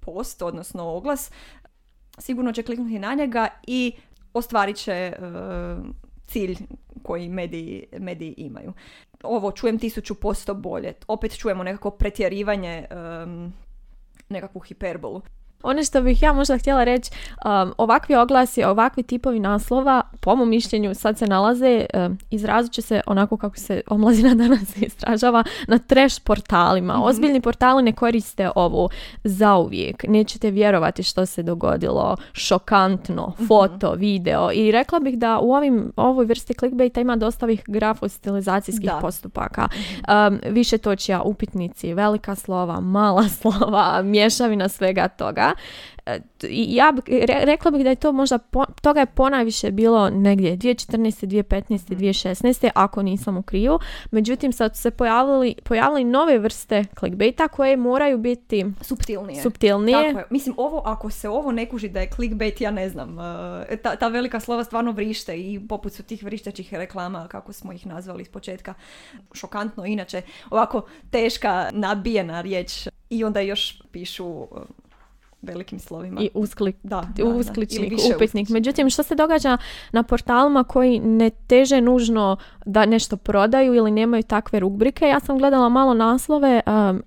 post, 0.00 0.42
odnosno 0.42 0.84
oglas, 0.84 1.30
sigurno 2.18 2.52
će 2.52 2.62
kliknuti 2.62 2.98
na 2.98 3.14
njega 3.14 3.48
i 3.66 3.92
ostvarit 4.34 4.76
će 4.76 5.12
cilj 6.32 6.56
koji 7.02 7.28
mediji, 7.28 7.86
mediji 7.98 8.34
imaju. 8.36 8.72
Ovo 9.22 9.52
čujem 9.52 9.78
tisuću 9.78 10.14
posto 10.14 10.54
bolje. 10.54 10.92
Opet 11.08 11.38
čujemo 11.38 11.62
nekako 11.62 11.90
pretjerivanje, 11.90 12.86
nekakvu 14.28 14.60
hiperbolu. 14.60 15.22
Ono 15.62 15.84
što 15.84 16.02
bih 16.02 16.22
ja 16.22 16.32
možda 16.32 16.58
htjela 16.58 16.84
reći, 16.84 17.10
um, 17.44 17.74
ovakvi 17.78 18.14
oglasi, 18.14 18.64
ovakvi 18.64 19.02
tipovi 19.02 19.40
naslova, 19.40 20.02
po 20.20 20.36
mom 20.36 20.48
mišljenju, 20.48 20.94
sad 20.94 21.18
se 21.18 21.26
nalaze, 21.26 21.86
um, 21.94 22.18
izrazit 22.30 22.72
će 22.72 22.82
se 22.82 23.00
onako 23.06 23.36
kako 23.36 23.56
se 23.56 23.80
omlazina 23.86 24.34
danas 24.44 24.76
istražava, 24.76 25.44
na 25.68 25.78
trash 25.78 26.20
portalima. 26.24 26.96
mm 26.98 27.02
Ozbiljni 27.02 27.40
portali 27.40 27.82
ne 27.82 27.92
koriste 27.92 28.50
ovo 28.54 28.88
zauvijek. 29.24 30.04
Nećete 30.08 30.50
vjerovati 30.50 31.02
što 31.02 31.26
se 31.26 31.42
dogodilo. 31.42 32.16
Šokantno, 32.32 33.34
mhm. 33.36 33.46
foto, 33.46 33.92
video. 33.94 34.50
I 34.52 34.72
rekla 34.72 35.00
bih 35.00 35.18
da 35.18 35.38
u 35.38 35.52
ovim, 35.52 35.92
ovoj 35.96 36.24
vrsti 36.24 36.54
clickbaita 36.54 37.00
ima 37.00 37.16
dosta 37.16 37.46
ovih 37.46 37.62
grafostilizacijskih 37.66 38.90
postupaka. 39.00 39.68
Um, 40.28 40.40
više 40.50 40.78
točija, 40.78 41.22
upitnici, 41.22 41.94
velika 41.94 42.34
slova, 42.34 42.80
mala 42.80 43.28
slova, 43.40 44.02
mješavina 44.02 44.68
svega 44.68 45.08
toga. 45.08 45.51
E, 46.06 46.20
ja 46.50 46.92
rekla 47.44 47.70
bih 47.70 47.84
da 47.84 47.90
je 47.90 47.96
to 47.96 48.12
možda, 48.12 48.38
toga 48.82 49.00
je 49.00 49.06
ponajviše 49.06 49.70
bilo 49.70 50.10
negdje 50.10 50.56
2014. 50.56 51.26
2015. 51.26 51.94
2016. 51.96 52.70
ako 52.74 53.02
nisam 53.02 53.36
u 53.36 53.42
kriju. 53.42 53.78
Međutim, 54.10 54.52
sad 54.52 54.76
su 54.76 54.82
se 54.82 54.90
pojavili, 54.90 55.54
pojavili 55.64 56.04
nove 56.04 56.38
vrste 56.38 56.84
clickbaita 56.98 57.48
koje 57.48 57.76
moraju 57.76 58.18
biti 58.18 58.66
subtilnije. 58.80 59.42
subtilnije. 59.42 60.08
Tako 60.08 60.18
je. 60.18 60.26
Mislim, 60.30 60.54
ovo, 60.58 60.82
ako 60.84 61.10
se 61.10 61.28
ovo 61.28 61.52
ne 61.52 61.68
kuži 61.68 61.88
da 61.88 62.00
je 62.00 62.10
clickbait, 62.10 62.60
ja 62.60 62.70
ne 62.70 62.88
znam. 62.88 63.18
E, 63.68 63.76
ta, 63.76 63.96
ta 63.96 64.08
velika 64.08 64.40
slova 64.40 64.64
stvarno 64.64 64.92
vrište 64.92 65.36
i 65.36 65.60
poput 65.68 65.92
su 65.92 66.02
tih 66.02 66.24
vrištećih 66.24 66.74
reklama, 66.74 67.28
kako 67.28 67.52
smo 67.52 67.72
ih 67.72 67.86
nazvali 67.86 68.22
iz 68.22 68.28
početka. 68.28 68.74
Šokantno, 69.32 69.86
inače, 69.86 70.22
ovako 70.50 70.86
teška, 71.10 71.70
nabijena 71.72 72.40
riječ 72.40 72.88
i 73.10 73.24
onda 73.24 73.40
još 73.40 73.82
pišu 73.92 74.46
velikim 75.42 75.78
slovima. 75.78 76.20
I 76.20 76.30
usklik, 76.34 76.76
da, 76.82 77.08
da, 77.16 77.24
uskličnik, 77.24 77.92
upitnik. 78.14 78.48
Međutim, 78.48 78.90
što 78.90 79.02
se 79.02 79.14
događa 79.14 79.58
na 79.92 80.02
portalima 80.02 80.64
koji 80.64 81.00
ne 81.00 81.30
teže 81.30 81.80
nužno 81.80 82.36
da 82.66 82.86
nešto 82.86 83.16
prodaju 83.16 83.74
ili 83.74 83.90
nemaju 83.90 84.22
takve 84.22 84.60
rubrike? 84.60 85.04
Ja 85.04 85.20
sam 85.20 85.38
gledala 85.38 85.68
malo 85.68 85.94
naslove, 85.94 86.60
um, 86.66 87.02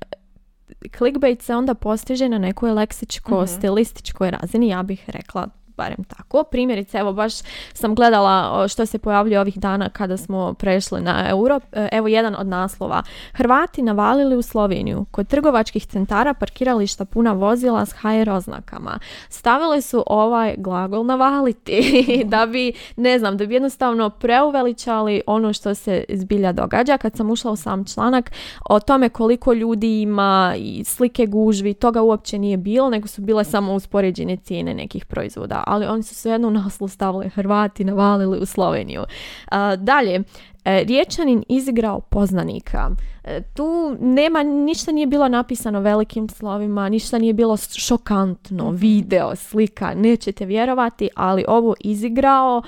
clickbait 0.98 1.42
se 1.42 1.56
onda 1.56 1.74
postiže 1.74 2.30
na 2.30 2.38
nekoj 2.38 2.72
leksičko-stilističkoj 2.72 4.28
mhm. 4.28 4.36
razini, 4.42 4.68
ja 4.68 4.84
bih 4.84 5.04
rekla 5.08 5.48
barem 5.78 6.04
tako. 6.04 6.44
Primjerice, 6.44 6.98
evo 6.98 7.14
baš 7.14 7.34
sam 7.74 7.96
gledala 7.96 8.68
što 8.68 8.86
se 8.86 9.00
pojavljuje 9.00 9.40
ovih 9.40 9.58
dana 9.60 9.90
kada 9.90 10.18
smo 10.18 10.54
prešli 10.54 11.02
na 11.02 11.30
euro. 11.30 11.60
E, 11.72 11.90
evo 11.92 12.08
jedan 12.08 12.36
od 12.40 12.48
naslova. 12.48 13.04
Hrvati 13.34 13.82
navalili 13.82 14.36
u 14.36 14.42
Sloveniju. 14.42 15.06
Kod 15.12 15.28
trgovačkih 15.28 15.86
centara 15.86 16.34
parkirališta 16.34 17.06
puna 17.06 17.34
vozila 17.34 17.86
s 17.86 17.92
HR 17.92 18.30
oznakama. 18.30 19.00
Stavili 19.30 19.82
su 19.82 20.04
ovaj 20.08 20.56
glagol 20.58 21.06
navaliti 21.06 21.82
da 22.34 22.46
bi, 22.46 22.74
ne 22.96 23.20
znam, 23.20 23.38
da 23.38 23.46
bi 23.46 23.54
jednostavno 23.54 24.10
preuveličali 24.10 25.22
ono 25.28 25.54
što 25.54 25.76
se 25.76 26.04
zbilja 26.10 26.52
događa. 26.52 26.98
Kad 26.98 27.16
sam 27.16 27.32
ušla 27.32 27.52
u 27.52 27.56
sam 27.56 27.86
članak 27.86 28.32
o 28.70 28.80
tome 28.80 29.10
koliko 29.10 29.54
ljudi 29.54 30.02
ima 30.02 30.54
i 30.58 30.84
slike 30.84 31.26
gužvi, 31.26 31.74
toga 31.74 32.02
uopće 32.02 32.40
nije 32.40 32.58
bilo, 32.58 32.90
nego 32.90 33.08
su 33.08 33.22
bile 33.22 33.44
samo 33.44 33.74
uspoređene 33.74 34.38
cijene 34.38 34.74
nekih 34.74 35.06
proizvoda 35.06 35.64
ali 35.66 35.86
oni 35.86 36.04
su 36.04 36.16
svejedno 36.16 36.48
u 36.48 36.52
naslu 36.52 36.88
stavili 36.88 37.30
Hrvati, 37.30 37.84
navalili 37.84 38.40
u 38.40 38.46
Sloveniju. 38.46 39.04
dalje, 39.78 40.24
e, 40.66 40.84
Riječanin 40.84 41.44
izigrao 41.50 42.00
poznanika. 42.00 42.90
E, 43.24 43.42
tu 43.54 43.98
nema, 44.00 44.44
ništa 44.44 44.92
nije 44.92 45.08
bilo 45.08 45.28
napisano 45.28 45.80
velikim 45.80 46.30
slovima, 46.30 46.90
ništa 46.90 47.18
nije 47.18 47.34
bilo 47.34 47.58
šokantno, 47.58 48.66
mhm. 48.66 48.76
video, 48.76 49.36
slika, 49.36 49.94
nećete 49.94 50.46
vjerovati, 50.46 51.10
ali 51.16 51.46
ovo 51.48 51.76
izigrao, 51.80 52.62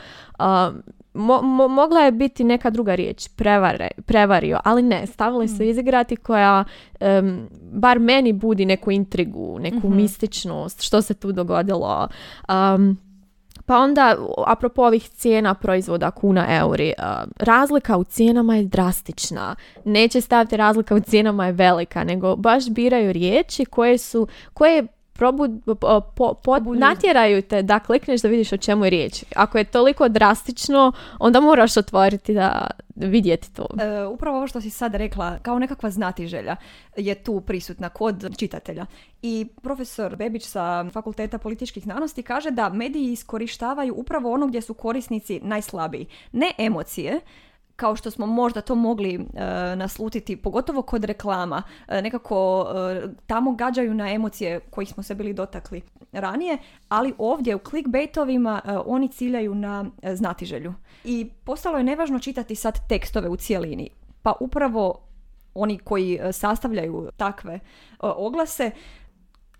mogla 1.69 1.99
je 1.99 2.11
biti 2.11 2.43
neka 2.43 2.69
druga 2.69 2.95
riječ, 2.95 3.27
prevare, 3.27 3.87
prevario, 4.05 4.59
ali 4.63 4.81
ne, 4.81 5.07
stavili 5.07 5.47
su 5.47 5.63
mm. 5.63 5.69
izigrati 5.69 6.15
koja 6.15 6.63
bar 7.71 7.99
meni 7.99 8.33
budi 8.33 8.65
neku 8.65 8.91
intrigu, 8.91 9.59
neku 9.59 9.87
mm 9.89 9.95
mističnost, 9.97 10.81
što 10.81 11.01
se 11.01 11.13
tu 11.13 11.31
dogodilo. 11.31 12.07
Um, 12.49 12.97
Pa 13.67 13.77
onda, 13.77 14.15
apropo 14.45 14.81
ovih 14.81 15.09
cijena 15.09 15.53
proizvoda 15.53 16.11
kuna 16.11 16.45
euri, 16.49 16.93
razlika 17.39 17.97
u 17.97 18.03
cijenama 18.03 18.55
je 18.55 18.63
drastična. 18.63 19.55
Neće 19.85 20.21
staviti 20.21 20.57
razlika 20.57 20.95
u 20.95 20.99
cijenama 20.99 21.45
je 21.45 21.51
velika, 21.51 22.03
nego 22.03 22.35
baš 22.35 22.69
biraju 22.69 23.13
riječi 23.13 23.65
koje 23.65 23.97
su, 23.97 24.27
koje 24.53 24.87
probud, 25.17 25.51
po, 26.15 26.33
po, 26.43 26.59
natjeraju 26.59 27.41
te 27.41 27.61
da 27.61 27.79
klikneš 27.79 28.21
da 28.21 28.27
vidiš 28.27 28.53
o 28.53 28.57
čemu 28.57 28.85
je 28.85 28.89
riječ. 28.89 29.23
Ako 29.35 29.57
je 29.57 29.63
toliko 29.63 30.09
drastično, 30.09 30.91
onda 31.19 31.39
moraš 31.39 31.77
otvoriti 31.77 32.33
da 32.33 32.67
vidjeti 32.95 33.53
to. 33.53 33.67
E, 33.79 34.05
upravo 34.05 34.37
ovo 34.37 34.47
što 34.47 34.61
si 34.61 34.69
sad 34.69 34.95
rekla, 34.95 35.39
kao 35.41 35.59
nekakva 35.59 35.89
znatiželja 35.89 36.55
je 36.97 37.15
tu 37.15 37.41
prisutna 37.41 37.89
kod 37.89 38.37
čitatelja. 38.37 38.85
I 39.21 39.47
profesor 39.61 40.15
Bebić 40.15 40.45
sa 40.45 40.89
Fakulteta 40.93 41.37
političkih 41.37 41.83
znanosti 41.83 42.23
kaže 42.23 42.51
da 42.51 42.69
mediji 42.69 43.11
iskorištavaju 43.11 43.93
upravo 43.97 44.31
ono 44.31 44.47
gdje 44.47 44.61
su 44.61 44.73
korisnici 44.73 45.39
najslabiji. 45.43 46.05
Ne 46.31 46.51
emocije, 46.57 47.19
kao 47.77 47.95
što 47.95 48.11
smo 48.11 48.25
možda 48.25 48.61
to 48.61 48.75
mogli 48.75 49.13
e, 49.13 49.19
naslutiti, 49.75 50.35
pogotovo 50.35 50.81
kod 50.81 51.03
reklama, 51.03 51.63
e, 51.87 52.01
nekako 52.01 52.67
e, 52.69 53.07
tamo 53.27 53.51
gađaju 53.51 53.93
na 53.93 54.13
emocije 54.13 54.59
kojih 54.59 54.89
smo 54.89 55.03
se 55.03 55.15
bili 55.15 55.33
dotakli 55.33 55.81
ranije, 56.11 56.57
ali 56.89 57.13
ovdje 57.17 57.55
u 57.55 57.59
clickbaitovima 57.59 58.61
oni 58.85 59.07
ciljaju 59.07 59.55
na 59.55 59.85
znatiželju. 60.13 60.73
I 61.03 61.29
postalo 61.43 61.77
je 61.77 61.83
nevažno 61.83 62.19
čitati 62.19 62.55
sad 62.55 62.87
tekstove 62.89 63.29
u 63.29 63.35
cijelini. 63.35 63.89
Pa 64.21 64.33
upravo 64.39 64.99
oni 65.53 65.77
koji 65.77 66.19
sastavljaju 66.31 67.09
takve 67.17 67.59
oglase 67.99 68.71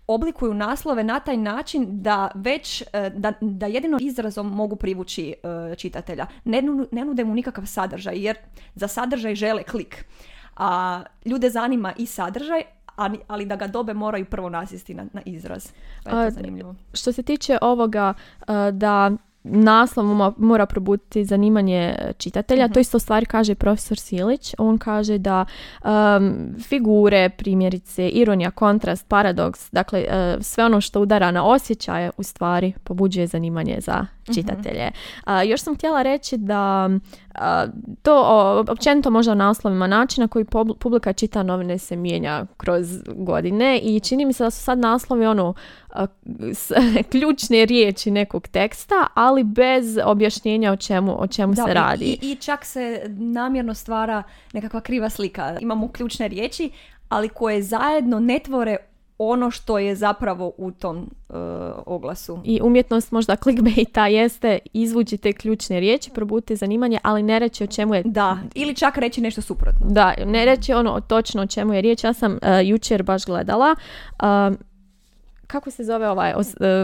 oblikuju 0.08 0.54
naslove 0.54 1.04
na 1.04 1.20
taj 1.20 1.36
način 1.36 2.02
da 2.02 2.30
već, 2.34 2.82
e, 2.92 3.10
da, 3.10 3.32
da 3.40 3.66
jedino 3.66 3.98
izrazom 4.00 4.46
mogu 4.46 4.76
privući 4.76 5.34
e, 5.70 5.74
čitatelja. 5.74 6.26
Ne, 6.44 6.62
ne 6.92 7.04
nude 7.04 7.24
mu 7.24 7.34
nikakav 7.34 7.66
sadržaj 7.66 8.18
jer 8.18 8.36
za 8.74 8.88
sadržaj 8.88 9.34
žele 9.34 9.62
klik. 9.62 10.04
A 10.56 11.02
ljude 11.24 11.50
zanima 11.50 11.92
i 11.96 12.06
sadržaj, 12.06 12.62
ali 13.26 13.46
da 13.46 13.56
ga 13.56 13.66
dobe 13.66 13.94
moraju 13.94 14.24
prvo 14.24 14.48
nasjesti 14.48 14.94
na, 14.94 15.06
na 15.12 15.22
izraz. 15.24 15.68
Pa 16.04 16.10
je 16.10 16.30
to 16.30 16.34
zanimljivo. 16.34 16.74
Što 16.92 17.12
se 17.12 17.22
tiče 17.22 17.58
ovoga 17.62 18.14
e, 18.40 18.72
da 18.72 19.10
naslov 19.50 20.34
mora 20.36 20.66
probuditi 20.66 21.24
zanimanje 21.24 21.94
čitatelja. 22.18 22.68
To 22.68 22.72
mhm. 22.72 22.80
isto 22.80 22.98
stvari 22.98 23.26
kaže 23.26 23.54
profesor 23.54 23.98
Silić. 23.98 24.54
On 24.58 24.78
kaže 24.78 25.18
da 25.18 25.44
figure, 26.68 27.28
primjerice, 27.28 28.08
ironija, 28.08 28.50
kontrast, 28.50 29.08
paradoks, 29.08 29.70
dakle 29.72 30.04
sve 30.40 30.64
ono 30.64 30.80
što 30.80 31.00
udara 31.00 31.30
na 31.30 31.44
osjećaje 31.44 32.10
u 32.16 32.22
stvari 32.22 32.72
pobuđuje 32.84 33.26
zanimanje 33.26 33.78
za 33.80 34.06
mhm. 34.28 34.40
čitatelje. 34.40 34.90
još 35.46 35.60
sam 35.60 35.74
htjela 35.74 36.02
reći 36.02 36.36
da 36.36 36.90
to 38.02 38.24
općenito 38.68 39.10
možda 39.10 39.32
u 39.32 39.34
naslovima 39.34 39.86
načina 39.86 40.28
koji 40.28 40.44
publika 40.78 41.12
čita 41.12 41.42
novine 41.42 41.78
se 41.78 41.96
mijenja 41.96 42.46
kroz 42.56 42.86
godine 43.06 43.78
i 43.78 44.00
čini 44.00 44.24
mi 44.24 44.32
se 44.32 44.44
da 44.44 44.50
su 44.50 44.62
sad 44.62 44.78
naslovi 44.78 45.26
ono 45.26 45.54
ključne 47.12 47.64
riječi 47.64 48.10
nekog 48.10 48.48
teksta, 48.48 49.06
ali 49.14 49.44
bez 49.44 49.98
objašnjenja 50.04 50.72
o 50.72 50.76
čemu, 50.76 51.22
o 51.22 51.26
čemu 51.26 51.54
se 51.54 51.74
radi. 51.74 52.04
I, 52.04 52.32
I 52.32 52.36
čak 52.36 52.64
se 52.64 53.02
namjerno 53.08 53.74
stvara 53.74 54.22
nekakva 54.52 54.80
kriva 54.80 55.10
slika. 55.10 55.56
Imamo 55.60 55.88
ključne 55.88 56.28
riječi, 56.28 56.70
ali 57.08 57.28
koje 57.28 57.62
zajedno 57.62 58.20
ne 58.20 58.38
tvore 58.38 58.76
ono 59.18 59.50
što 59.50 59.78
je 59.78 59.96
zapravo 59.96 60.52
u 60.56 60.70
tom 60.70 60.96
uh, 61.28 61.36
oglasu. 61.86 62.40
I 62.44 62.60
umjetnost 62.62 63.12
možda 63.12 63.36
clickbaita 63.36 64.06
jeste 64.06 64.58
izvući 64.72 65.16
te 65.16 65.32
ključne 65.32 65.80
riječi, 65.80 66.10
probuditi 66.10 66.56
zanimanje, 66.56 66.98
ali 67.02 67.22
ne 67.22 67.38
reći 67.38 67.64
o 67.64 67.66
čemu 67.66 67.94
je... 67.94 68.02
Da, 68.04 68.38
ili 68.54 68.74
čak 68.74 68.98
reći 68.98 69.20
nešto 69.20 69.42
suprotno. 69.42 69.86
Da, 69.90 70.14
ne 70.26 70.44
reći 70.44 70.72
ono 70.72 71.00
točno 71.00 71.42
o 71.42 71.46
čemu 71.46 71.74
je 71.74 71.80
riječ. 71.80 72.04
Ja 72.04 72.12
sam 72.12 72.32
uh, 72.32 72.38
jučer 72.64 73.02
baš 73.02 73.24
gledala 73.26 73.74
kako 75.48 75.70
se 75.70 75.84
zove 75.84 76.08
ovaj 76.08 76.30
e, 76.30 76.34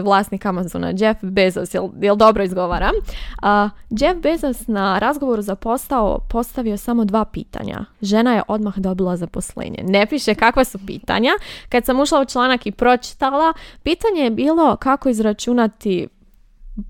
vlasnik 0.01 0.45
Amazona, 0.45 0.93
Jeff 0.97 1.19
Bezos, 1.23 1.73
jel, 1.73 1.89
jel 2.01 2.15
dobro 2.15 2.43
izgovaram? 2.43 2.93
Uh, 2.95 3.71
Jeff 3.89 4.21
Bezos 4.21 4.67
na 4.67 4.99
razgovoru 4.99 5.41
za 5.41 5.55
postao 5.55 6.19
postavio 6.29 6.77
samo 6.77 7.05
dva 7.05 7.25
pitanja. 7.25 7.85
Žena 8.01 8.33
je 8.35 8.41
odmah 8.47 8.77
dobila 8.77 9.17
zaposlenje. 9.17 9.83
Ne 9.83 10.05
piše 10.05 10.35
kakva 10.35 10.63
su 10.63 10.79
pitanja. 10.87 11.31
Kad 11.69 11.85
sam 11.85 11.99
ušla 11.99 12.21
u 12.21 12.25
članak 12.25 12.67
i 12.67 12.71
pročitala, 12.71 13.53
pitanje 13.83 14.21
je 14.21 14.29
bilo 14.29 14.75
kako 14.75 15.09
izračunati 15.09 16.07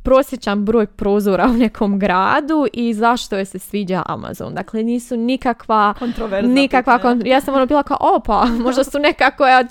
prosječan 0.04 0.66
broj 0.66 0.88
prozora 0.88 1.46
u 1.46 1.54
nekom 1.54 2.00
gradu 2.00 2.66
i 2.74 2.94
zašto 2.94 3.38
je 3.38 3.46
se 3.46 3.60
sviđa 3.60 4.04
Amazon. 4.06 4.54
Dakle, 4.54 4.84
nisu 4.84 5.18
nikakva... 5.18 5.94
Kontroverzna 6.00 6.54
nikakva 6.54 7.18
Ja 7.26 7.42
sam 7.42 7.56
ono 7.56 7.66
bila 7.66 7.84
kao, 7.84 7.98
opa, 8.00 8.46
možda 8.66 8.84
su 8.84 9.00
nekako, 9.00 9.46
ja 9.46 9.64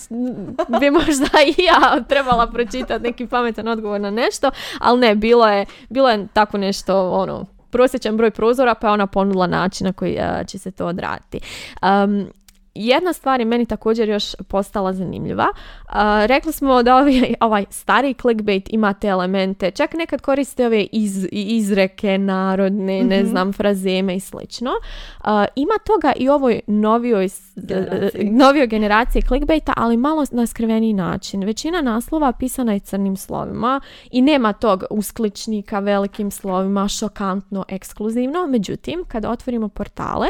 bi 0.80 0.90
možda 0.90 1.26
i 1.46 1.62
ja 1.62 2.04
trebala 2.08 2.46
pročitati 2.46 3.04
neki 3.04 3.26
pametan 3.26 3.68
odgovor 3.68 4.00
na 4.00 4.10
nešto, 4.10 4.50
ali 4.80 5.00
ne, 5.00 5.14
bilo 5.14 5.48
je, 5.48 5.66
bilo 5.88 6.10
je 6.10 6.26
tako 6.32 6.58
nešto, 6.58 7.10
ono, 7.10 7.44
prosječan 7.70 8.16
broj 8.16 8.30
prozora, 8.30 8.74
pa 8.74 8.86
je 8.86 8.92
ona 8.92 9.06
ponudila 9.06 9.46
način 9.46 9.86
na 9.86 9.92
koji 9.92 10.18
će 10.46 10.58
se 10.58 10.70
to 10.70 10.86
odraditi. 10.86 11.40
Um, 11.82 12.26
jedna 12.74 13.12
stvar 13.12 13.40
je 13.40 13.46
meni 13.46 13.66
također 13.66 14.08
još 14.08 14.34
postala 14.48 14.92
zanimljiva. 14.92 15.46
Uh, 15.52 15.94
rekli 16.26 16.52
smo 16.52 16.82
da 16.82 16.96
ovaj, 16.96 17.34
ovaj 17.40 17.64
stari 17.70 18.14
clickbait 18.14 18.68
ima 18.72 18.94
te 18.94 19.08
elemente, 19.08 19.70
čak 19.70 19.94
nekad 19.94 20.20
koriste 20.20 20.66
ove 20.66 20.86
iz, 20.92 21.26
izreke 21.32 22.18
narodne, 22.18 23.04
ne 23.04 23.20
mhm. 23.20 23.28
znam, 23.28 23.52
frazeme 23.52 24.16
i 24.16 24.20
slično. 24.20 24.70
Uh, 24.70 25.26
ima 25.56 25.74
toga 25.86 26.12
i 26.16 26.28
ovoj 26.28 26.60
novijoj 26.66 27.28
generaciji. 27.56 28.30
novijoj 28.30 28.66
generaciji 28.66 29.22
clickbaita, 29.22 29.72
ali 29.76 29.96
malo 29.96 30.24
na 30.30 30.46
skriveni 30.46 30.92
način. 30.92 31.44
Većina 31.44 31.80
naslova 31.80 32.32
pisana 32.32 32.72
je 32.72 32.80
crnim 32.80 33.16
slovima 33.16 33.80
i 34.10 34.22
nema 34.22 34.52
tog 34.52 34.84
uskličnika 34.90 35.78
velikim 35.78 36.30
slovima, 36.30 36.88
šokantno, 36.88 37.64
ekskluzivno. 37.68 38.46
Međutim, 38.46 39.04
kada 39.08 39.30
otvorimo 39.30 39.68
portale, 39.68 40.28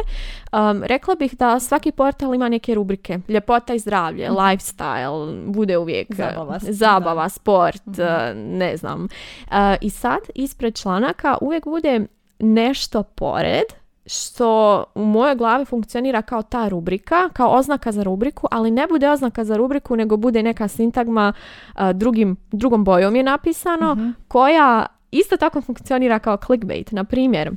um, 0.52 0.82
rekla 0.82 1.14
bih 1.14 1.34
da 1.38 1.60
svaki 1.60 1.92
portal 1.92 2.33
ima 2.34 2.48
neke 2.48 2.74
rubrike. 2.74 3.18
Ljepota 3.28 3.74
i 3.74 3.78
zdravlje, 3.78 4.30
mhm. 4.30 4.38
lifestyle, 4.38 5.44
bude 5.46 5.78
uvijek 5.78 6.14
zabava, 6.14 6.58
zabava 6.60 7.28
sport, 7.28 7.86
mhm. 7.86 8.02
e, 8.02 8.34
ne 8.34 8.76
znam. 8.76 9.08
E, 9.50 9.76
I 9.80 9.90
sad 9.90 10.20
ispred 10.34 10.74
članaka 10.74 11.38
uvijek 11.40 11.64
bude 11.64 12.06
nešto 12.38 13.02
pored 13.02 13.64
što 14.06 14.84
u 14.94 15.04
mojoj 15.04 15.36
glavi 15.36 15.64
funkcionira 15.64 16.22
kao 16.22 16.42
ta 16.42 16.68
rubrika, 16.68 17.28
kao 17.32 17.50
oznaka 17.50 17.92
za 17.92 18.02
rubriku, 18.02 18.46
ali 18.50 18.70
ne 18.70 18.86
bude 18.86 19.10
oznaka 19.10 19.44
za 19.44 19.56
rubriku, 19.56 19.96
nego 19.96 20.16
bude 20.16 20.42
neka 20.42 20.68
sintagma 20.68 21.32
drugim, 21.94 22.36
drugom 22.52 22.84
bojom 22.84 23.16
je 23.16 23.22
napisano, 23.22 23.94
mhm. 23.94 24.10
koja 24.28 24.86
isto 25.10 25.36
tako 25.36 25.60
funkcionira 25.60 26.18
kao 26.18 26.36
clickbait. 26.36 26.92
Na 26.92 27.04
primjer, 27.04 27.50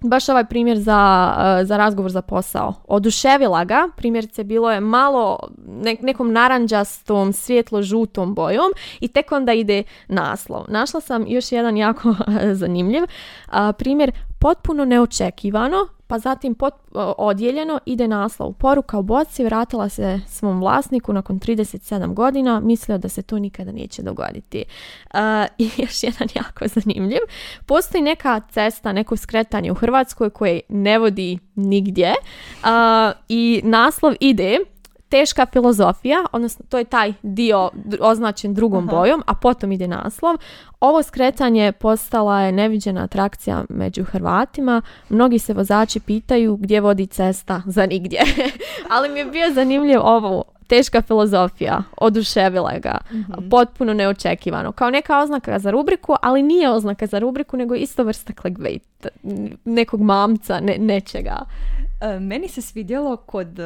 baš 0.00 0.28
ovaj 0.28 0.44
primjer 0.44 0.78
za, 0.78 1.32
eh, 1.38 1.64
za 1.64 1.76
razgovor 1.76 2.10
za 2.10 2.22
posao. 2.22 2.74
Oduševila 2.88 3.64
ga, 3.64 3.88
primjerice 3.96 4.44
bilo 4.44 4.72
je 4.72 4.80
malo 4.80 5.38
nekom 6.02 6.32
naranđastom, 6.32 7.32
svjetlo-žutom 7.32 8.34
bojom 8.34 8.72
i 9.00 9.08
tek 9.08 9.32
onda 9.32 9.52
ide 9.52 9.82
naslov. 10.08 10.64
Našla 10.68 11.00
sam 11.00 11.24
još 11.26 11.52
jedan 11.52 11.76
jako 11.76 12.14
zanimljiv 12.60 13.02
primjer, 13.78 14.12
potpuno 14.38 14.84
neočekivano, 14.84 15.88
pa 16.08 16.18
zatim 16.18 16.54
pot, 16.54 16.74
odjeljeno 17.18 17.80
ide 17.86 18.08
naslov. 18.08 18.52
Poruka 18.52 18.98
u 18.98 19.02
boci 19.02 19.44
vratila 19.44 19.88
se 19.88 20.20
svom 20.28 20.60
vlasniku 20.60 21.12
nakon 21.12 21.40
37 21.40 22.14
godina, 22.14 22.60
mislio 22.60 22.98
da 22.98 23.08
se 23.08 23.22
to 23.22 23.38
nikada 23.38 23.72
neće 23.72 24.02
dogoditi. 24.02 24.64
Uh, 25.14 25.20
I 25.58 25.70
još 25.82 26.02
jedan 26.02 26.28
jako 26.34 26.68
zanimljiv. 26.68 27.20
Postoji 27.66 28.02
neka 28.02 28.40
cesta, 28.50 28.92
neko 28.92 29.16
skretanje 29.16 29.70
u 29.70 29.74
Hrvatskoj 29.74 30.30
koje 30.30 30.60
ne 30.68 30.98
vodi 30.98 31.38
nigdje 31.54 32.14
i 33.28 33.60
naslov 33.64 34.14
ide 34.20 34.58
teška 35.08 35.46
filozofija, 35.52 36.24
odnosno 36.32 36.64
to 36.68 36.78
je 36.78 36.84
taj 36.84 37.12
dio 37.22 37.70
označen 38.00 38.54
drugom 38.54 38.86
bojom, 38.86 39.22
a 39.26 39.34
potom 39.34 39.72
ide 39.72 39.88
naslov. 39.88 40.36
Ovo 40.80 41.02
skretanje 41.02 41.72
postala 41.72 42.40
je 42.40 42.52
neviđena 42.52 43.02
atrakcija 43.02 43.64
među 43.68 44.04
Hrvatima. 44.04 44.82
Mnogi 45.08 45.38
se 45.38 45.54
vozači 45.54 46.00
pitaju 46.00 46.56
gdje 46.56 46.80
vodi 46.80 47.06
cesta 47.06 47.62
za 47.76 47.86
nigdje. 47.86 48.20
Ali 48.94 49.08
mi 49.08 49.18
je 49.18 49.24
bio 49.24 49.52
zanimljiv 49.54 50.00
ovo 50.02 50.44
teška 50.66 51.02
filozofija, 51.02 51.82
oduševila 51.96 52.78
ga, 52.78 52.98
mm 53.12 53.50
potpuno 53.50 53.94
neočekivano. 53.94 54.72
Kao 54.72 54.90
neka 54.90 55.18
oznaka 55.18 55.58
za 55.58 55.70
rubriku, 55.70 56.14
ali 56.22 56.42
nije 56.42 56.70
oznaka 56.70 57.06
za 57.06 57.18
rubriku, 57.18 57.56
nego 57.56 57.74
isto 57.74 58.04
vrsta 58.04 58.32
clickbait, 58.42 59.06
nekog 59.64 60.00
mamca, 60.00 60.60
ne, 60.60 60.76
nečega. 60.78 61.36
E, 62.00 62.20
meni 62.20 62.48
se 62.48 62.62
svidjelo 62.62 63.16
kod 63.16 63.58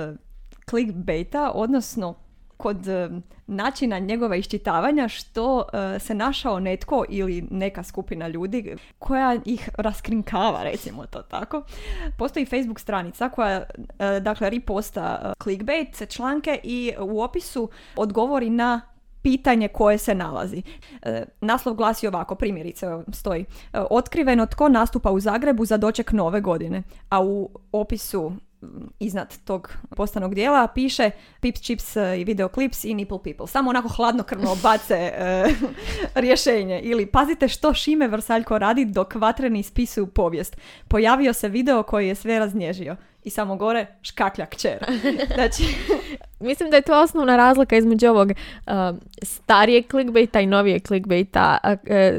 clickbaita, 0.73 1.51
odnosno 1.55 2.15
kod 2.57 2.89
e, 2.89 3.11
načina 3.47 3.99
njegova 3.99 4.37
iščitavanja 4.37 5.09
što 5.09 5.63
e, 5.63 5.99
se 5.99 6.15
našao 6.15 6.61
netko 6.61 7.05
ili 7.09 7.47
neka 7.51 7.83
skupina 7.83 8.29
ljudi 8.29 8.77
koja 8.99 9.39
ih 9.45 9.69
raskrinkava, 9.79 10.63
recimo 10.63 11.07
to 11.07 11.23
tako. 11.23 11.63
Postoji 12.19 12.47
Facebook 12.47 12.81
stranica 12.81 13.29
koja, 13.29 13.57
e, 13.99 14.21
dakle, 14.21 14.51
riposta 14.51 15.33
clickbait 15.43 16.09
članke 16.09 16.61
i 16.63 16.93
u 17.01 17.23
opisu 17.23 17.69
odgovori 17.97 18.51
na 18.51 18.81
pitanje 19.23 19.69
koje 19.69 19.99
se 19.99 20.15
nalazi. 20.15 20.63
naslov 21.41 21.75
glasi 21.75 22.07
ovako, 22.07 22.35
primjerice 22.35 22.87
stoji. 23.13 23.45
Otkriveno 23.73 24.47
tko 24.47 24.69
nastupa 24.69 25.11
u 25.11 25.21
Zagrebu 25.21 25.65
za 25.65 25.77
doček 25.77 26.13
nove 26.13 26.41
godine, 26.41 26.83
a 27.09 27.23
u 27.23 27.51
opisu 27.73 28.33
iznad 28.99 29.39
tog 29.45 29.73
postanog 29.97 30.35
dijela 30.35 30.67
piše 30.67 31.11
Pips, 31.41 31.61
Chips 31.61 31.97
e, 31.97 32.21
i 32.21 32.25
videoclips 32.25 32.85
i 32.85 32.95
Nipple 32.95 33.19
People. 33.25 33.47
Samo 33.47 33.71
onako 33.71 33.89
hladnokrvno 33.89 34.57
bace 34.63 34.95
e, 34.95 35.45
rješenje. 36.15 36.81
Ili 36.81 37.07
pazite 37.07 37.49
što 37.49 37.75
Šime 37.75 38.09
Vrsaljko 38.09 38.59
radi 38.59 38.85
dok 38.85 39.15
vatreni 39.15 39.59
ispisuju 39.59 40.07
povijest. 40.07 40.57
Pojavio 40.89 41.33
se 41.33 41.49
video 41.49 41.83
koji 41.83 42.09
je 42.09 42.15
sve 42.15 42.39
raznježio 42.39 42.97
i 43.25 43.31
samo 43.31 43.57
gore 43.57 43.87
škaklja 44.03 44.47
kćer. 44.47 44.85
Znači, 45.35 45.63
Mislim 46.43 46.71
da 46.71 46.77
je 46.77 46.83
to 46.83 47.03
osnovna 47.03 47.37
razlika 47.37 47.77
između 47.77 48.09
ovog 48.09 48.31
uh, 48.31 48.73
starijeg 49.23 49.85
clickbaita 49.91 50.41
i 50.41 50.47
novijeg 50.47 50.87
clickbaita. 50.87 51.59
Uh, 51.65 51.71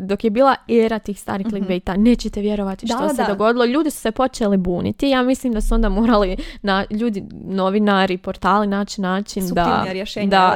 dok 0.01 0.23
je 0.23 0.29
bila 0.29 0.55
era 0.67 0.99
tih 0.99 1.19
starih 1.19 1.47
mm 1.47 1.49
clickbaita, 1.53 1.97
nećete 1.97 2.41
vjerovati 2.41 2.88
što 2.88 3.09
se 3.09 3.23
dogodilo. 3.27 3.65
Ljudi 3.65 3.89
su 3.89 3.97
se 3.97 4.12
počeli 4.12 4.57
buniti. 4.57 5.09
Ja 5.09 5.23
mislim 5.23 5.53
da 5.53 5.62
su 5.62 5.75
onda 5.75 5.89
morali 5.89 6.38
na 6.62 6.86
ljudi, 6.89 7.23
novinari, 7.45 8.17
portali 8.17 8.67
naći 8.67 9.01
način 9.01 9.43
da, 9.53 9.86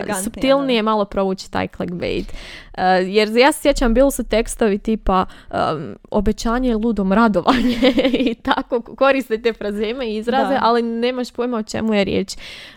da 0.07 0.13
subtilnije 0.23 0.81
malo 0.81 1.05
provući 1.05 1.51
taj 1.51 1.67
clickbait. 1.67 2.25
Uh, 2.27 2.83
jer 3.07 3.37
ja 3.37 3.51
se 3.51 3.61
sjećam, 3.61 3.93
bili 3.93 4.11
su 4.11 4.23
tekstovi 4.23 4.77
tipa 4.77 5.25
um, 5.49 5.95
obećanje 6.11 6.75
ludom 6.75 7.13
radovanje 7.13 7.93
i 8.29 8.35
tako 8.35 8.81
koristite 8.81 9.53
frazeme 9.53 10.07
i 10.07 10.17
izraze, 10.17 10.57
ali 10.61 10.81
nemaš 10.81 11.31
pojma 11.31 11.57
o 11.57 11.63
čemu 11.63 11.93
je 11.93 12.03
riječ 12.03 12.35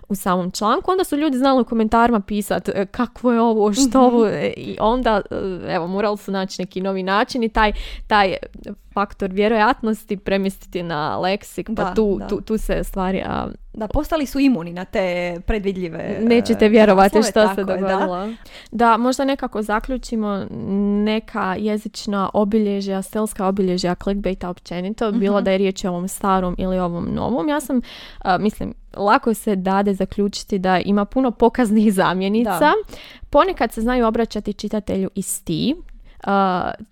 u 0.09 0.15
samom 0.15 0.51
članku. 0.51 0.80
Onda 0.87 1.05
su 1.05 1.17
ljudi 1.17 1.39
znali 1.39 1.61
u 1.61 1.65
komentarima 1.65 2.21
pisati 2.21 2.73
e, 2.75 2.87
kakvo 2.87 3.33
je 3.33 3.41
ovo, 3.41 3.73
što 3.73 3.89
mhm. 3.89 3.99
ovo 3.99 4.27
e, 4.27 4.53
i 4.57 4.77
onda 4.81 5.21
e, 5.31 5.75
evo 5.75 5.87
morali 5.87 6.17
su 6.17 6.33
naći 6.33 6.63
neki 6.63 6.81
novi 6.81 7.03
način 7.03 7.43
i 7.43 7.49
taj, 7.49 7.73
taj 8.07 8.37
faktor 8.93 9.31
vjerojatnosti 9.31 10.17
premjestiti 10.17 10.83
na 10.83 11.19
leksik, 11.19 11.71
pa 11.77 11.95
tu, 11.95 12.21
Tu, 12.29 12.41
tu 12.41 12.59
se 12.59 12.85
stvari... 12.85 13.23
A, 13.27 13.49
da, 13.73 13.89
postali 13.89 14.27
su 14.27 14.39
imuni 14.39 14.73
na 14.73 14.85
te 14.85 15.37
predvidljive 15.47 16.19
Nećete 16.21 16.69
vjerovati 16.69 17.23
što 17.31 17.55
se 17.55 17.65
dogodilo. 17.65 18.27
Da. 18.27 18.35
da, 18.71 18.97
možda 18.97 19.25
nekako 19.25 19.63
zaključimo 19.63 20.47
neka 21.05 21.57
jezična 21.59 22.31
obilježja, 22.35 23.03
stelska 23.03 23.47
obilježja 23.47 23.95
clickbaita 23.95 24.49
općenito, 24.49 25.13
bilo 25.13 25.37
mhm. 25.37 25.45
da 25.45 25.51
je 25.51 25.59
riječ 25.59 25.85
o 25.85 25.89
ovom 25.89 26.09
starom 26.09 26.55
ili 26.59 26.79
ovom 26.79 27.15
novom. 27.15 27.49
Ja 27.49 27.61
sam, 27.61 27.81
mislim, 28.39 28.75
lako 28.97 29.35
se 29.35 29.57
dade 29.57 29.95
zaključiti 29.95 30.59
da 30.59 30.79
ima 30.79 31.05
puno 31.05 31.31
pokaznih 31.31 31.93
zamjenica. 31.93 32.73
Ponekad 33.31 33.73
se 33.73 33.81
znaju 33.81 34.07
obraćati 34.07 34.53
čitatelju 34.53 35.11
iz 35.15 35.45
ti, 35.45 35.77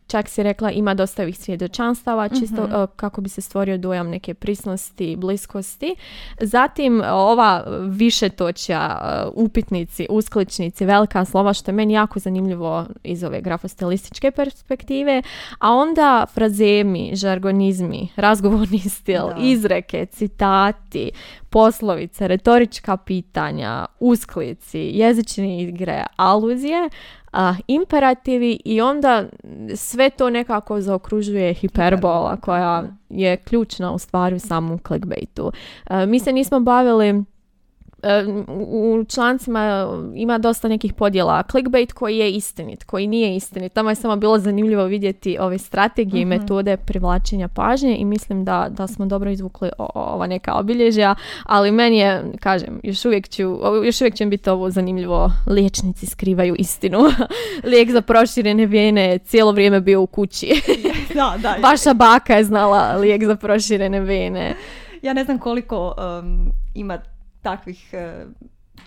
čak 0.06 0.28
si 0.28 0.42
rekla 0.42 0.70
ima 0.70 0.94
dosta 0.94 1.22
ovih 1.22 1.38
svjedočanstava 1.38 2.28
čisto 2.28 2.62
mhm. 2.62 2.74
kako 2.96 3.20
bi 3.20 3.28
se 3.28 3.40
stvorio 3.40 3.78
dojam 3.78 4.08
neke 4.08 4.34
prisnosti, 4.34 5.16
bliskosti. 5.16 5.94
Zatim 6.40 7.02
ova 7.12 7.64
više 7.88 8.28
točja, 8.28 8.98
upitnici, 9.34 10.06
uskličnici, 10.10 10.84
velika 10.84 11.24
slova 11.24 11.52
što 11.52 11.70
je 11.70 11.74
meni 11.74 11.94
jako 11.94 12.18
zanimljivo 12.18 12.86
iz 13.02 13.24
ove 13.24 13.40
grafostilističke 13.40 14.30
perspektive, 14.30 15.22
a 15.58 15.72
onda 15.72 16.26
frazemi, 16.34 17.10
žargonizmi, 17.14 18.08
razgovorni 18.16 18.78
stil, 18.78 19.24
izreke, 19.40 20.06
citati, 20.06 21.10
poslovice, 21.50 22.28
retorička 22.28 22.96
pitanja, 22.96 23.86
usklici, 24.00 24.78
jezične 24.78 25.62
igre, 25.62 26.04
aluzije, 26.16 26.88
a, 27.32 27.54
imperativi 27.66 28.60
i 28.64 28.80
onda 28.80 29.24
sve 29.76 30.10
to 30.10 30.30
nekako 30.30 30.80
zaokružuje 30.80 31.54
hiperbola 31.54 32.36
koja 32.36 32.84
je 33.08 33.36
ključna 33.36 33.92
u 33.92 33.98
stvari 33.98 34.36
u 34.36 34.38
samom 34.38 34.78
clickbaitu. 34.86 35.52
mi 36.06 36.20
se 36.20 36.32
nismo 36.32 36.60
bavili 36.60 37.24
u 38.58 39.04
člancima 39.08 39.88
ima 40.14 40.38
dosta 40.38 40.68
nekih 40.68 40.92
podjela. 40.92 41.42
Clickbait 41.50 41.92
koji 41.92 42.18
je 42.18 42.32
istinit, 42.32 42.84
koji 42.84 43.06
nije 43.06 43.36
istinit. 43.36 43.72
Tamo 43.72 43.90
je 43.90 43.94
samo 43.94 44.16
bilo 44.16 44.38
zanimljivo 44.38 44.84
vidjeti 44.84 45.38
ove 45.40 45.58
strategije 45.58 46.22
i 46.22 46.24
mhm. 46.24 46.28
metode 46.28 46.76
privlačenja 46.76 47.48
pažnje 47.48 47.96
i 47.96 48.04
mislim 48.04 48.44
da, 48.44 48.68
da 48.70 48.86
smo 48.86 49.06
dobro 49.06 49.30
izvukli 49.30 49.70
ova 49.78 50.26
neka 50.26 50.54
obilježja, 50.54 51.14
ali 51.44 51.72
meni 51.72 51.98
je, 51.98 52.24
kažem, 52.40 52.80
još 52.82 53.04
uvijek 53.04 53.28
ću, 53.28 53.42
još 53.84 54.00
uvijek 54.00 54.14
će 54.14 54.26
biti 54.26 54.50
ovo 54.50 54.70
zanimljivo. 54.70 55.30
Liječnici 55.46 56.06
skrivaju 56.06 56.54
istinu. 56.58 56.98
Lijek 57.70 57.90
za 57.90 58.00
proširene 58.00 58.66
vene 58.66 59.18
cijelo 59.18 59.52
vrijeme 59.52 59.80
bio 59.80 60.02
u 60.02 60.06
kući. 60.06 60.62
da, 61.14 61.34
da. 61.42 61.56
Vaša 61.68 61.94
baka 61.94 62.34
je 62.34 62.44
znala 62.44 62.96
lijek 62.96 63.24
za 63.24 63.36
proširene 63.36 64.00
vene. 64.00 64.54
Ja 65.02 65.12
ne 65.12 65.24
znam 65.24 65.38
koliko 65.38 65.94
um, 66.20 66.52
ima 66.74 66.98
takvih 67.50 67.94
e, 67.94 68.24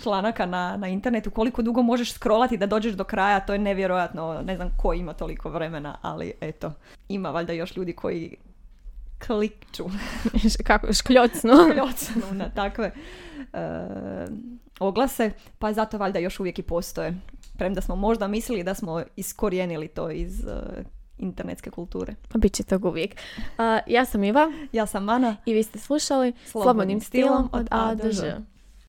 članaka 0.03 0.45
na, 0.45 0.77
na 0.77 0.87
internetu, 0.87 1.31
koliko 1.31 1.61
dugo 1.61 1.81
možeš 1.81 2.13
scrollati 2.13 2.57
da 2.57 2.65
dođeš 2.65 2.93
do 2.93 3.03
kraja, 3.03 3.39
to 3.39 3.53
je 3.53 3.59
nevjerojatno, 3.59 4.41
ne 4.45 4.55
znam 4.55 4.69
ko 4.77 4.93
ima 4.93 5.13
toliko 5.13 5.49
vremena, 5.49 5.97
ali 6.01 6.33
eto, 6.41 6.73
ima 7.09 7.29
valjda 7.29 7.53
još 7.53 7.75
ljudi 7.75 7.93
koji 7.93 8.35
klikću. 9.27 9.85
Kako, 10.67 10.93
škljocnu. 10.93 11.53
škljocnu 11.71 12.33
na 12.33 12.49
takve 12.49 12.91
e, 13.53 13.77
oglase, 14.79 15.31
pa 15.59 15.73
zato 15.73 15.97
valjda 15.97 16.19
još 16.19 16.39
uvijek 16.39 16.59
i 16.59 16.63
postoje. 16.63 17.17
Premda 17.57 17.81
smo 17.81 17.95
možda 17.95 18.27
mislili 18.27 18.63
da 18.63 18.73
smo 18.73 19.03
iskorijenili 19.15 19.87
to 19.87 20.09
iz 20.11 20.43
uh, 20.43 20.85
internetske 21.17 21.69
kulture. 21.69 22.15
Pa 22.31 22.39
bit 22.39 22.53
će 22.53 22.63
tog 22.63 22.85
uvijek. 22.85 23.15
ja 23.87 24.05
sam 24.05 24.23
Iva. 24.23 24.51
Ja 24.71 24.85
sam 24.85 25.03
Mana. 25.03 25.35
I 25.45 25.53
vi 25.53 25.63
ste 25.63 25.79
slušali 25.79 26.33
Slobodnim, 26.45 27.01
stilom 27.01 27.49
od 27.51 27.67
A 27.71 27.95
do 27.95 28.11
Ž. 28.11 28.50